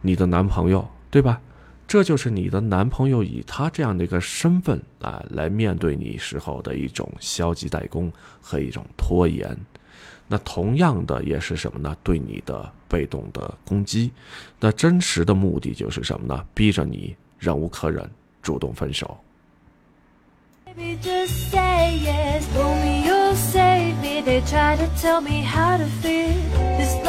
[0.00, 1.40] 你的男朋友，对吧？
[1.88, 9.56] 这就是你的男朋友以他这样的一个身份啊，来面对你时候的一种消极怠工和一种拖延。
[10.28, 11.96] 那同样的也是什么呢？
[12.02, 14.12] 对你的被动的攻击。
[14.60, 16.44] 那真实的目的就是什么呢？
[16.54, 18.08] 逼着你忍无可忍，
[18.40, 19.18] 主动分手。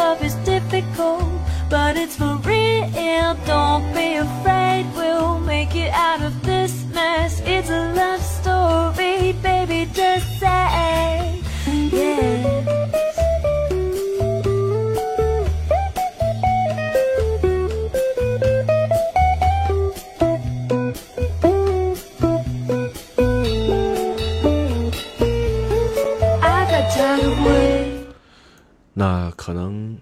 [0.07, 1.25] Love is difficult,
[1.69, 3.35] but it's for real.
[3.45, 7.41] Don't be afraid, we'll make it out of this mess.
[7.45, 9.85] It's a love story, baby.
[9.93, 11.41] Just say
[11.91, 12.76] yes.
[28.99, 29.95] 那可能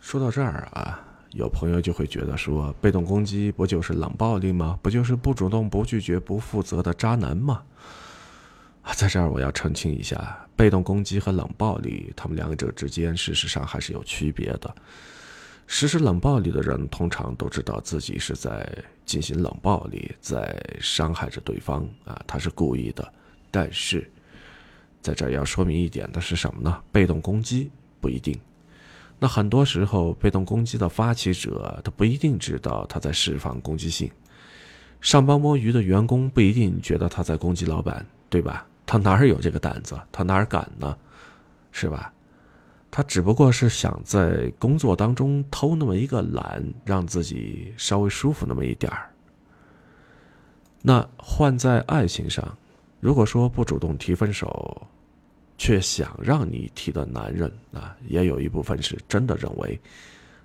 [0.00, 1.00] 说到这儿啊，
[1.30, 4.78] 有朋友就会觉得说，被动攻击不就是冷暴力吗？
[4.82, 7.62] 不就是不主动、不拒绝、不负责的渣男吗？
[8.94, 14.74] 在这儿我要澄清一下，被动攻击和冷暴力，他们两者之间事实上还是有区别的。
[15.66, 18.70] 实施冷暴力的人通常都知道自己是在
[19.06, 23.10] 进行冷暴力，在伤害着对方啊，他是故意的。
[23.50, 24.06] 但是，
[25.00, 26.78] 在这儿要说明一点的是什么呢？
[26.92, 27.70] 被动攻击
[28.00, 28.38] 不一定。
[29.18, 34.10] 那很多时候，被动攻击的发起者他不一定知道他在释放攻击性。
[35.00, 38.66] 上班摸鱼的员工不一定觉得他在攻击老板，对吧？
[38.86, 39.98] 他哪儿有这个胆子？
[40.10, 40.96] 他哪儿敢呢？
[41.72, 42.12] 是吧？
[42.90, 49.10] 他只不过是想在工作当中偷那么一个懒，让自己稍微舒服那么一点儿。
[50.80, 52.56] 那换在爱情上，
[53.00, 54.86] 如果说不主动提分手，
[55.58, 59.78] 却想让你提的男人啊，也有一部分是真的认为，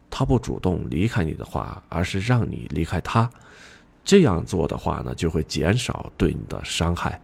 [0.10, 3.30] 他不主动离开你的话，而是让你离开他，
[4.04, 7.22] 这样做的话呢，就会减少对你的伤害。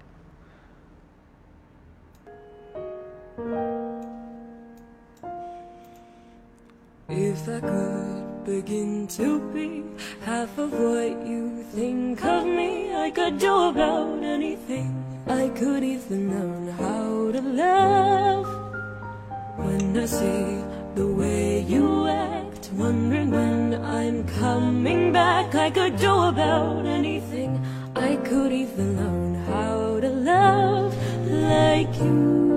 [7.10, 9.84] If I could begin to be
[10.24, 15.09] half of what you think of me, I could do about anything.
[15.30, 18.48] I could even learn how to love.
[19.58, 20.64] When I see
[20.96, 27.64] the way you act, wondering when I'm coming back, I could do about anything.
[27.96, 30.96] I could even learn how to love
[31.28, 32.49] like you.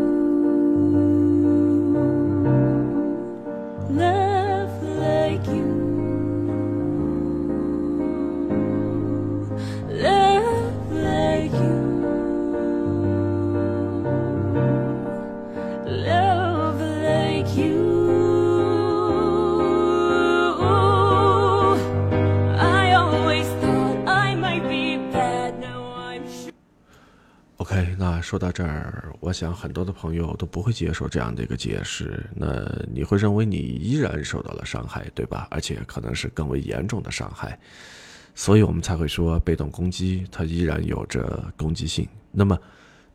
[28.23, 32.25] 说到这儿，我想很多的朋友都不会接受这样的一个解释。
[32.35, 35.49] 那你会认为你依然受到了伤害，对吧？
[35.51, 37.59] 而且可能是更为严重的伤害，
[38.35, 42.09] 所以我们才会说被动攻击它依然有着攻击性。
[42.31, 42.59] 那么，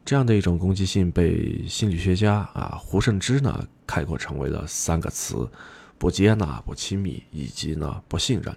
[0.03, 5.49] 这样的一种攻击性被心理学家啊胡胜之呢概括成为了三个词：
[5.97, 8.55] 不接纳、不亲密以及呢不信任。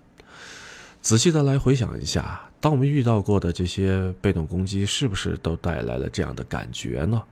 [1.01, 2.50] 仔细的来回想一下。
[2.61, 7.23] 当我们遇到过的这些被动攻击，是不是都带来了这样的感觉呢？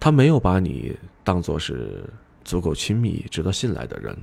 [0.00, 2.02] 他没有把你当做是
[2.42, 4.16] 足够亲密、值得信赖的人，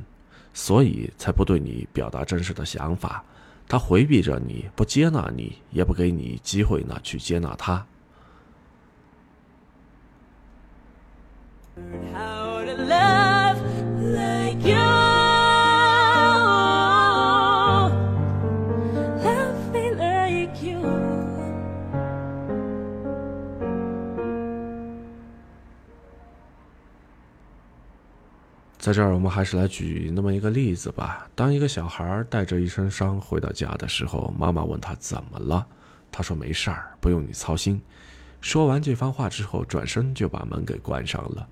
[0.53, 3.23] 所以才不对你表达真实的想法。
[3.67, 7.85] 他回避着你，不接纳你，也不给你机会呢去接纳他。
[28.87, 31.27] 在这儿，我们还是来举那么一个例子吧。
[31.35, 35.67] 当一个小孩带着一身伤回到家的时候，妈妈问他怎么了，
[36.09, 37.81] 他说没事儿，不用你操心。
[38.39, 41.45] 说完这番话之后，转身就把门给关上了。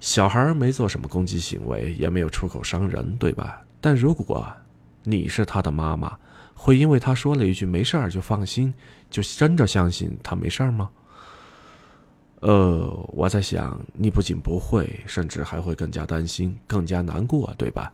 [0.00, 3.62] 小孩没做什么攻击行为，也没有出口伤人，对吧？
[3.80, 4.44] 但如果
[5.04, 6.18] 你是他的妈妈，
[6.56, 8.74] 会因为他说了一句没事儿就放心，
[9.08, 10.90] 就真的相信他没事儿吗？
[12.40, 17.92] 呃，我在想，你不仅不会，甚至还会更加担心，更加难过，对吧？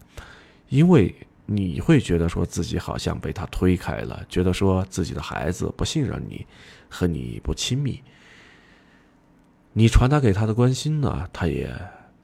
[0.68, 1.12] 因为
[1.46, 6.46] 你会觉得说自己好像被他推开了，觉得说自己的孩子不信任你，
[6.88, 8.00] 和你不亲密。
[9.72, 11.68] 你传达给他的关心呢，他也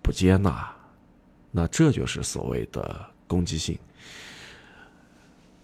[0.00, 0.72] 不接纳，
[1.50, 3.76] 那这就是所谓的攻击性。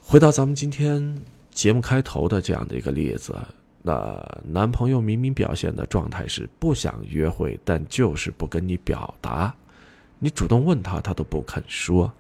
[0.00, 3.36] 回到咱们今天节目开头的这样的一个例子。
[3.83, 9.55] 那男朋友明明表现的状态是不想约会，但就是不跟你表达。
[10.18, 12.12] 你主动问他，他都不肯说。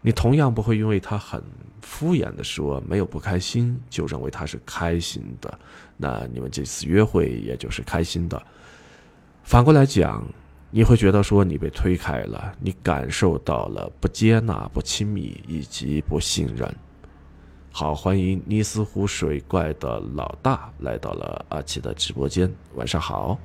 [0.00, 1.42] 你同样不会因为他很
[1.82, 5.58] 敷衍的说没有不开心，就认为他是开心的。
[5.96, 8.40] 那你们这次约会也就是开心的。
[9.42, 10.24] 反过来讲，
[10.70, 16.74] 你会觉得说你被推开了，你感受到了不接纳、不亲密以及不信任。
[17.78, 22.52] 好，欢迎尼斯湖水怪的老大来到了阿奇的直播间。
[22.74, 23.38] 晚上好。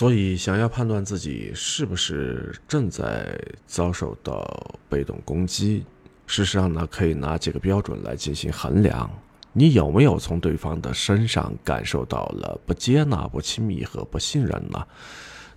[0.00, 5.84] 所以，想要判断自己是不是正在遭受到被动攻击，
[6.26, 9.10] 事实上呢，可以拿几个标准来进行衡量：
[9.52, 14.82] 你有没有从对方的身上感受到了不接纳、不亲密和不信任呢？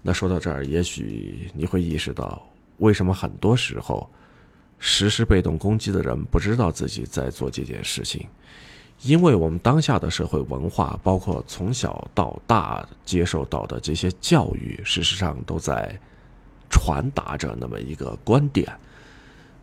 [0.02, 2.46] 那说到这儿，也许你会意识到，
[2.80, 4.12] 为什么很多时候
[4.78, 8.28] 实施被动攻击的人不知道自己在做这件事情。
[9.02, 16.00] 因为我们当下的社会文化，包括从小到大接受到的这些教育，事实上都在
[16.70, 18.66] 传达着那么一个观点：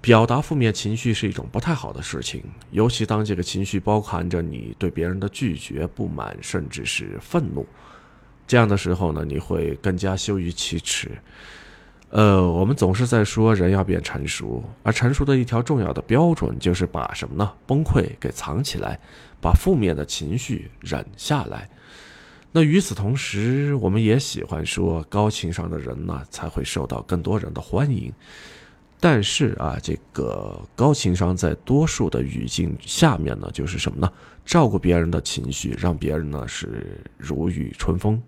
[0.01, 7.66] 表达负面情绪是一种不太好的事情，尤其当这个情绪包含着你对别人的拒绝、不满，甚至是愤怒，
[8.47, 11.11] 这样的时候呢，你会更加羞于启齿。
[12.11, 17.52] 呃，我们总是在说人要变成熟，而成熟的一条重要的标准就是把什么呢？
[17.68, 18.98] 崩溃给藏起来，
[19.40, 21.70] 把负面的情绪忍下来。
[22.50, 28.12] 那与此同时，我们也喜欢说高情商的人呢才会受到更多人的欢迎。
[28.98, 34.12] 但是啊，这个高情商在多数的语境下面呢，就是什么呢？
[34.44, 38.20] 照顾别人的情绪，让别人呢是如沐春风。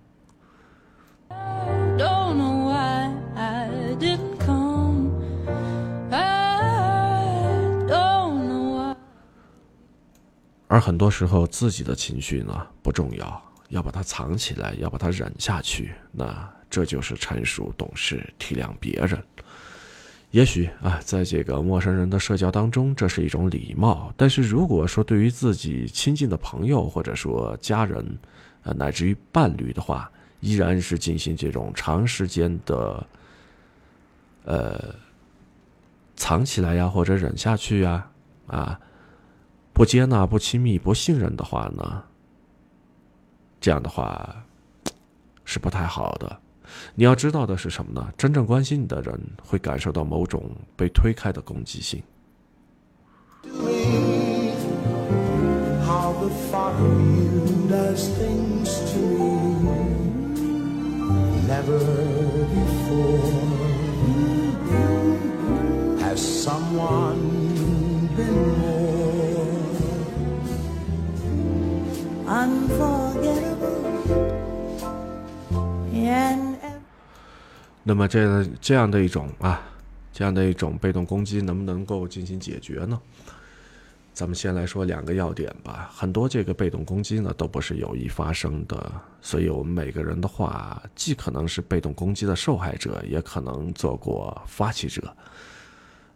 [10.73, 15.93] 而很多时候，自己的情绪呢不重要，要把它藏起来，要把它忍下去。
[16.11, 19.23] 那这就是成熟、懂事、体谅别人。
[20.31, 24.11] 也许啊，在这个陌生人的社交当中，这是一种礼貌。
[24.17, 28.19] 但是如果说对于自己亲近的朋友，或者说家人，
[28.63, 30.11] 呃，乃至于伴侣的话，
[30.41, 33.07] 依然是进行这种长时间的，
[34.45, 34.95] 呃，
[36.17, 38.09] 藏起来呀，或者忍下去呀，
[38.47, 38.81] 啊。
[39.73, 42.05] 不接纳、不亲密、不信任的话呢？
[43.61, 44.45] 这样的话
[45.45, 46.39] 是不太好的。
[46.95, 48.13] 你要知道的是什么呢？
[48.17, 52.03] 真正关心你的人会感受到某种被推开的攻击性。
[77.85, 79.61] 那么这这样的一种啊，
[80.13, 82.99] 这样的一种被动攻击能不能够进行解决呢？
[84.15, 85.91] 咱们先来说两个要点吧。
[85.93, 95.15] 很多这个被动攻击呢都不是有意发生的，所以我们每个人的话，既可能是被动攻击的受害者，也可能做过发起者。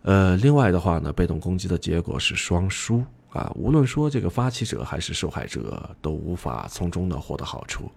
[0.02, 3.04] 呃，另外的话呢，被动攻击的结果是双输
[3.36, 7.90] 啊，无论说这个发起者还是受害者，都无法从中呢获得好处。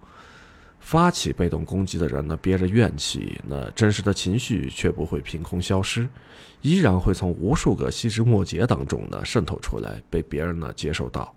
[0.78, 6.08] 发起被动攻击的人呢，憋着怨气，那真实的情绪却不会凭空消失，
[6.62, 11.34] 依然会从无数个细枝末节当中呢渗透出来，被别人呢接受到，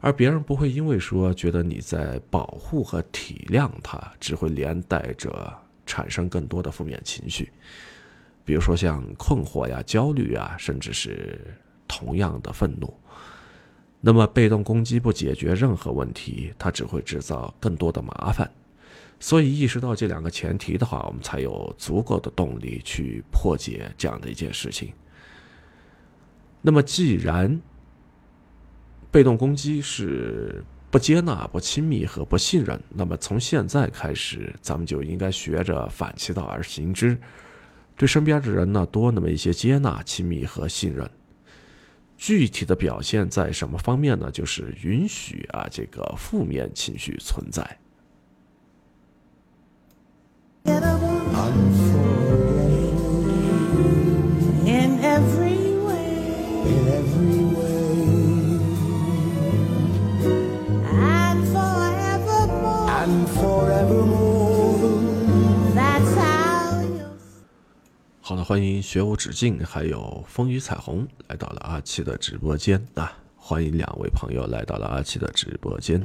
[0.00, 5.52] 而别人不会因为说觉得你在保护和体谅他，只会连带着
[5.84, 7.52] 产生更多的负面情绪，
[8.42, 11.38] 比如说像困惑呀、焦虑啊，甚至是
[11.86, 12.92] 同样的愤怒。
[14.04, 18.50] 那么被动攻击不解决任何问题，它只会制造更多的麻烦。
[19.20, 24.92] 所以意识到这两个前提的话，我们才有足够的动力去破解这样的一件事情。
[26.60, 27.60] 那么，既然
[29.12, 37.16] 被动攻击是不接纳、不亲密和不信任，那么从现在开始，咱们就应该学着反其道而行之，
[37.96, 41.08] 对身边的人呢多那么一些接纳、亲密和信任。
[42.24, 44.30] 具体的表现在什么方面呢？
[44.30, 47.76] 就是允许啊这个负面情绪存在。
[68.32, 73.12] 好的，欢迎学无止境，还有风雨彩虹来到了阿七的直播间啊！
[73.36, 76.02] 欢迎两位朋友来到了阿七的直播间。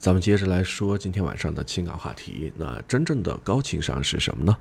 [0.00, 2.52] 咱们接着来说今天晚上的情感话题。
[2.56, 4.56] 那真正的高情商是什么呢？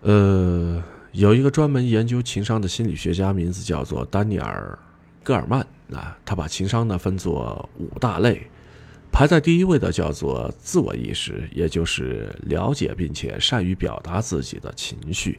[0.00, 4.78] 呃，有一个专门研究情商的心理学家，名字叫做丹尼尔·
[5.22, 5.66] 戈尔曼。
[5.92, 8.46] 啊，他把情商呢分作五大类，
[9.12, 15.38] 排在第一位的叫做自我意识，也就是了解并且善于表达自己的情绪。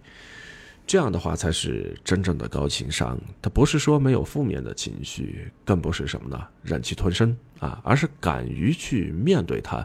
[0.86, 3.20] 这样的话才是真正的高情商。
[3.42, 9.84] 他不是说没有负面的情绪，更不是什么呢忍气吞声啊，而是敢于去面对它，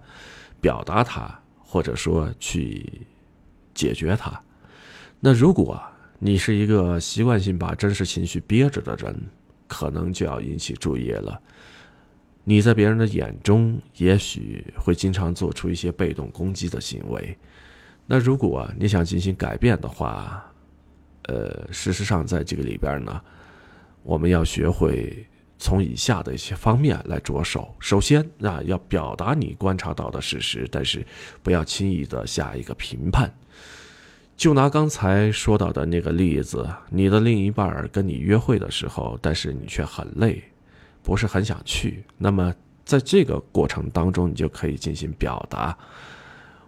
[0.61, 2.85] 表达它，或者说去
[3.73, 4.39] 解决它。
[5.19, 5.83] 那如果
[6.19, 9.19] 你是一个习惯性把真实情绪憋着的人，
[9.69, 11.41] 可能就要引起注意了。
[12.43, 17.37] 你在别人的眼中，也许会经常做出一些被动攻击的行为。
[18.07, 20.51] 那如果你想进行改变的话，
[21.25, 23.21] 呃，事实上在这个里边呢，
[24.03, 25.27] 我们要学会
[25.59, 27.75] 从以下的一些方面来着手。
[27.79, 31.07] 首先啊，要表达你观察到的事实，但是
[31.43, 33.31] 不要轻易的下一个评判。
[34.39, 40.41] 就拿刚才说到的那个例子，你的另一半跟你约会的时候，但是你却很累，
[41.03, 42.05] 不是很想去。
[42.17, 45.77] 那么在这个过程当中，你就可以进行表达。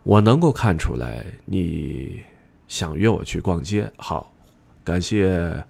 [0.02, 2.20] 我能够看出来你
[2.66, 3.88] 想约我去逛街。
[3.96, 4.32] 好，
[4.82, 5.64] 感谢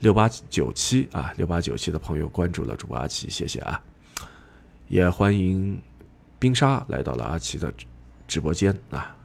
[0.00, 3.82] 六八九七啊，六八九七的朋友关注了主播阿奇，谢谢啊。
[4.88, 5.80] 也欢迎
[6.38, 7.72] 冰沙来到了阿奇的
[8.28, 9.16] 直播间啊。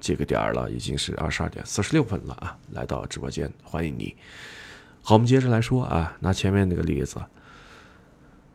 [0.00, 2.56] 这个点儿了，已经是二十二点四十六分了啊！
[2.72, 4.16] 来到直播间，欢迎你。
[5.02, 7.16] 好，我们接着来说啊，拿前面那个例子。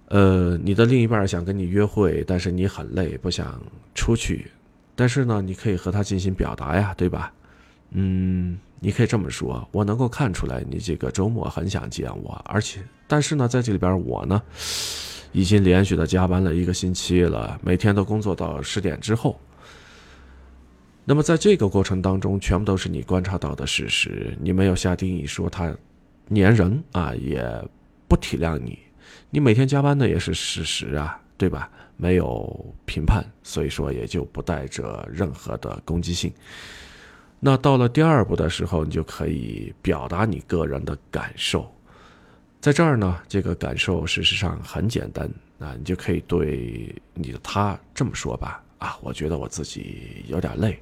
[0.07, 3.61] 呃，你的另一半想跟你约会，但是你很累，不想
[3.95, 4.51] 出去。
[4.95, 7.33] 但是呢，你可以和他进行表达呀，对吧？
[7.91, 14.41] 嗯，你可以这么说：我能够看出来，你这个周末很想见我，而且，但是呢，在这里边我呢，
[15.31, 19.39] 已经连续的加班了一个星期了，每天都工作到十点之后。
[21.07, 25.71] 那么在这个过程当中，全部都是你观察到的事实，你没有下定义说他
[26.33, 27.47] 粘人啊，也
[28.07, 28.79] 不体谅你，
[29.29, 31.69] 你每天加班的也是事实啊，对吧？
[31.95, 36.33] 没有评判，所以说也就不带着任何的攻击性。
[37.39, 41.71] 那到了第二步的时候，你就可以表达你个人的感受，
[42.59, 45.29] 在这儿呢，这个感受事实上很简单
[45.59, 50.77] 啊，你就可以对你的他这么说吧，啊，我觉得我自己有点累。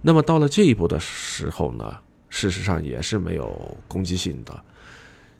[0.00, 1.98] 那么到了这一步的时候呢，
[2.30, 4.58] 事实上也是没有攻击性的，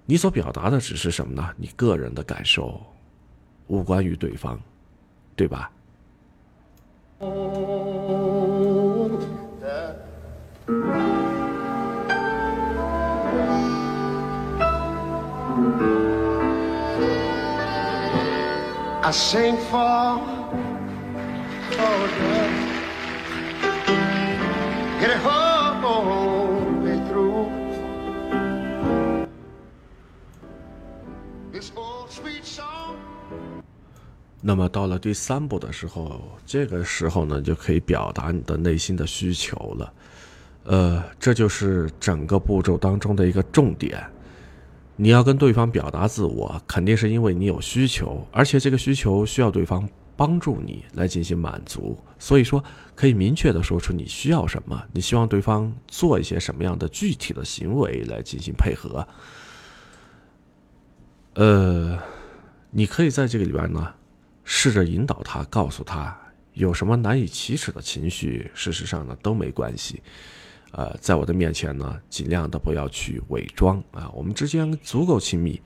[0.04, 1.48] 你所表达的只是什么呢？
[1.56, 2.80] 你个人的感受，
[3.68, 4.58] 无关于对方，
[5.36, 5.70] 对吧？
[34.48, 39.92] 那么到了第三步的时候，这个时候呢，就可以表达你的内心的需求了。
[40.64, 44.02] 呃，这就是整个步骤当中的一个重点。
[44.96, 49.86] 你要跟对方表达自我，肯定是因为你有需求，而且这个需求需要对方。
[50.16, 52.64] 帮助你来进行满足，所以说
[52.96, 59.06] 可以明确的说出你需要什么，你希望对方做一些什么样的具体的行为来进行配合。
[61.34, 61.96] 呃，
[62.72, 63.94] 你可以在这个里边呢，
[64.50, 66.16] 试着引导他，告诉他
[66.54, 70.02] 有什么难以启齿的情绪，事实上呢都没关系。
[70.70, 75.60] 呃，在我的面前呢，尽量的不要去伪装啊，我们之间足够亲密。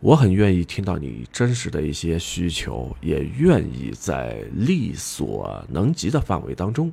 [0.00, 6.92] 我很愿意听到你真实的一些需求，也愿意在力所能及的范围当中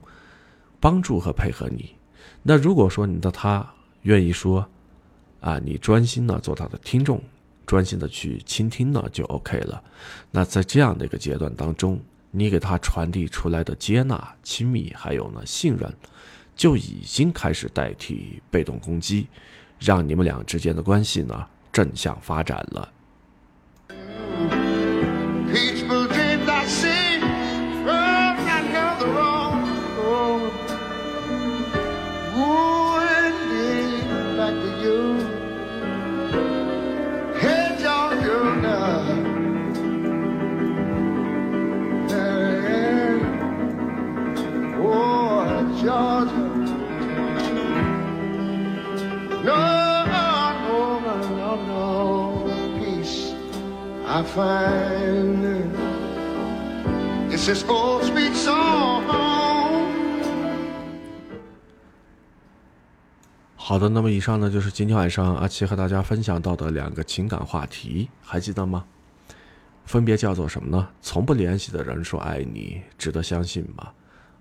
[0.80, 1.96] 帮助和配合你。
[2.44, 3.68] 那如果说你的他
[4.04, 4.70] 愿意说，
[5.42, 7.20] 啊，你专心的做他的听众，
[7.66, 9.84] 专心的去倾听呢，就 OK 了。
[10.32, 12.00] 那在这样的一个阶段当中，
[12.32, 15.94] 你给他传递出来的接纳、亲密，还有呢信任，
[16.56, 19.28] 就已经开始代替被动攻击，
[19.80, 21.48] 让你们俩之间的关系呢。
[21.72, 22.94] 正向发展了。
[54.36, 54.40] 好
[63.78, 68.84] 的，那么以上呢就是今天晚上阿奇和大家分享到的两个情感话题，还记得吗？
[69.86, 70.88] 分别叫做什么呢？
[71.00, 73.92] 从不联系的人说爱你，值得相信吗？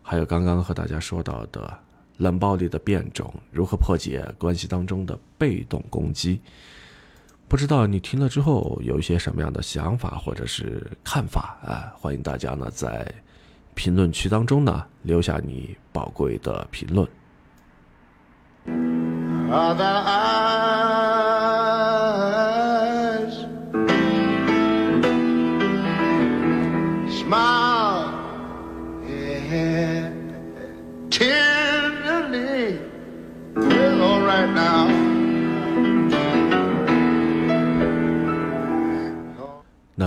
[0.01, 1.79] 还有刚刚和大家说到的
[2.17, 6.41] 冷暴力的变种，如何破解关系当中的被动攻击？
[7.53, 11.93] 不知道你听了之后有一些什么样的想法或者是看法啊？
[12.01, 13.07] 欢迎大家呢在
[13.75, 17.07] 评论区当中呢留下你宝贵的评论。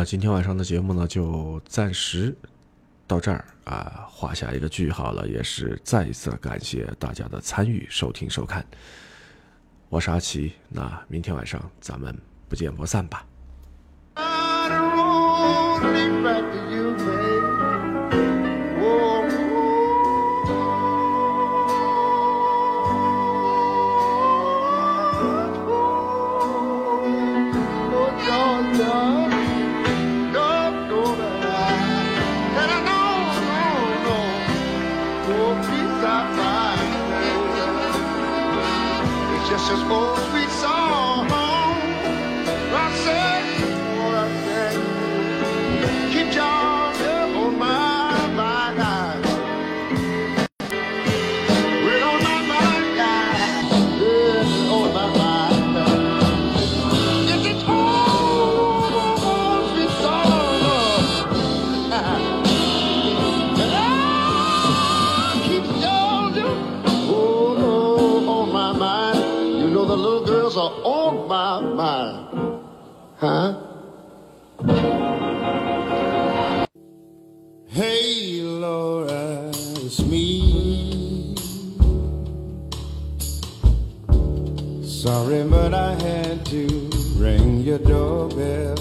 [0.05, 2.33] 今天晚上的节目呢，就暂时
[3.07, 5.27] 到这儿啊，画下一个句号了。
[5.27, 8.63] 也是再一次感谢大家的参与、收听、收看。
[9.89, 12.15] 我是阿奇，那明天晚上咱们
[12.47, 13.25] 不见不散吧。
[39.57, 40.74] Just this old sweet song.
[85.65, 86.67] But I had to
[87.17, 88.77] ring your doorbell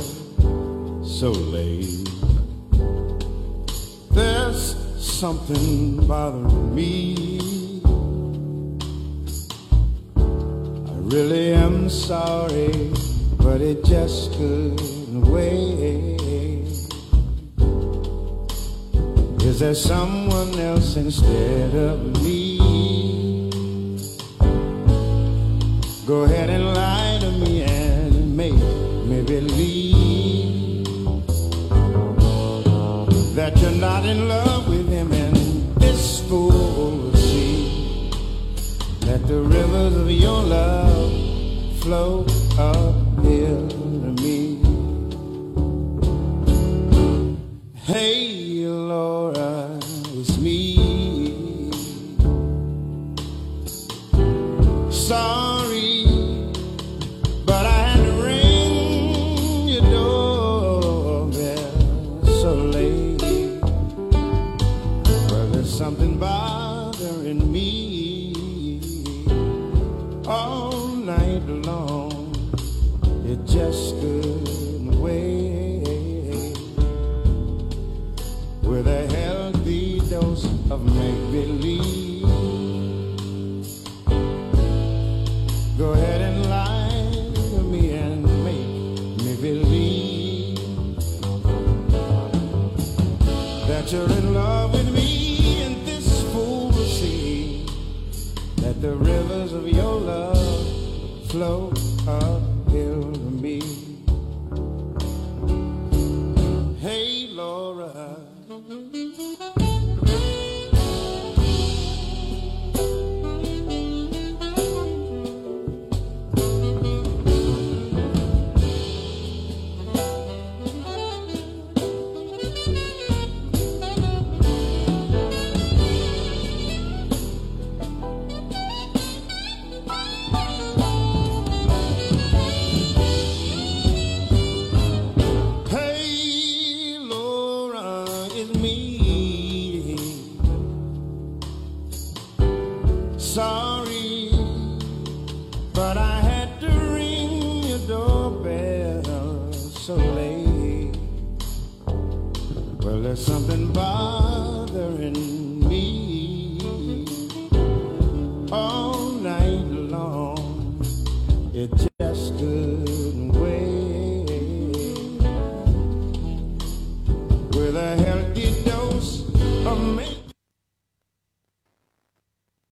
[1.03, 2.07] so late.
[4.11, 7.41] There's something bothering me.
[10.15, 12.93] I really am sorry,
[13.39, 16.21] but it just couldn't wait.
[19.49, 22.44] Is there someone else instead of me?
[26.07, 30.85] Go ahead and lie to me and make me believe
[33.35, 35.35] that you're not in love with him and
[35.81, 38.11] this fool will see
[39.01, 41.11] that the rivers of your love
[41.81, 42.27] flow
[42.59, 43.74] uphill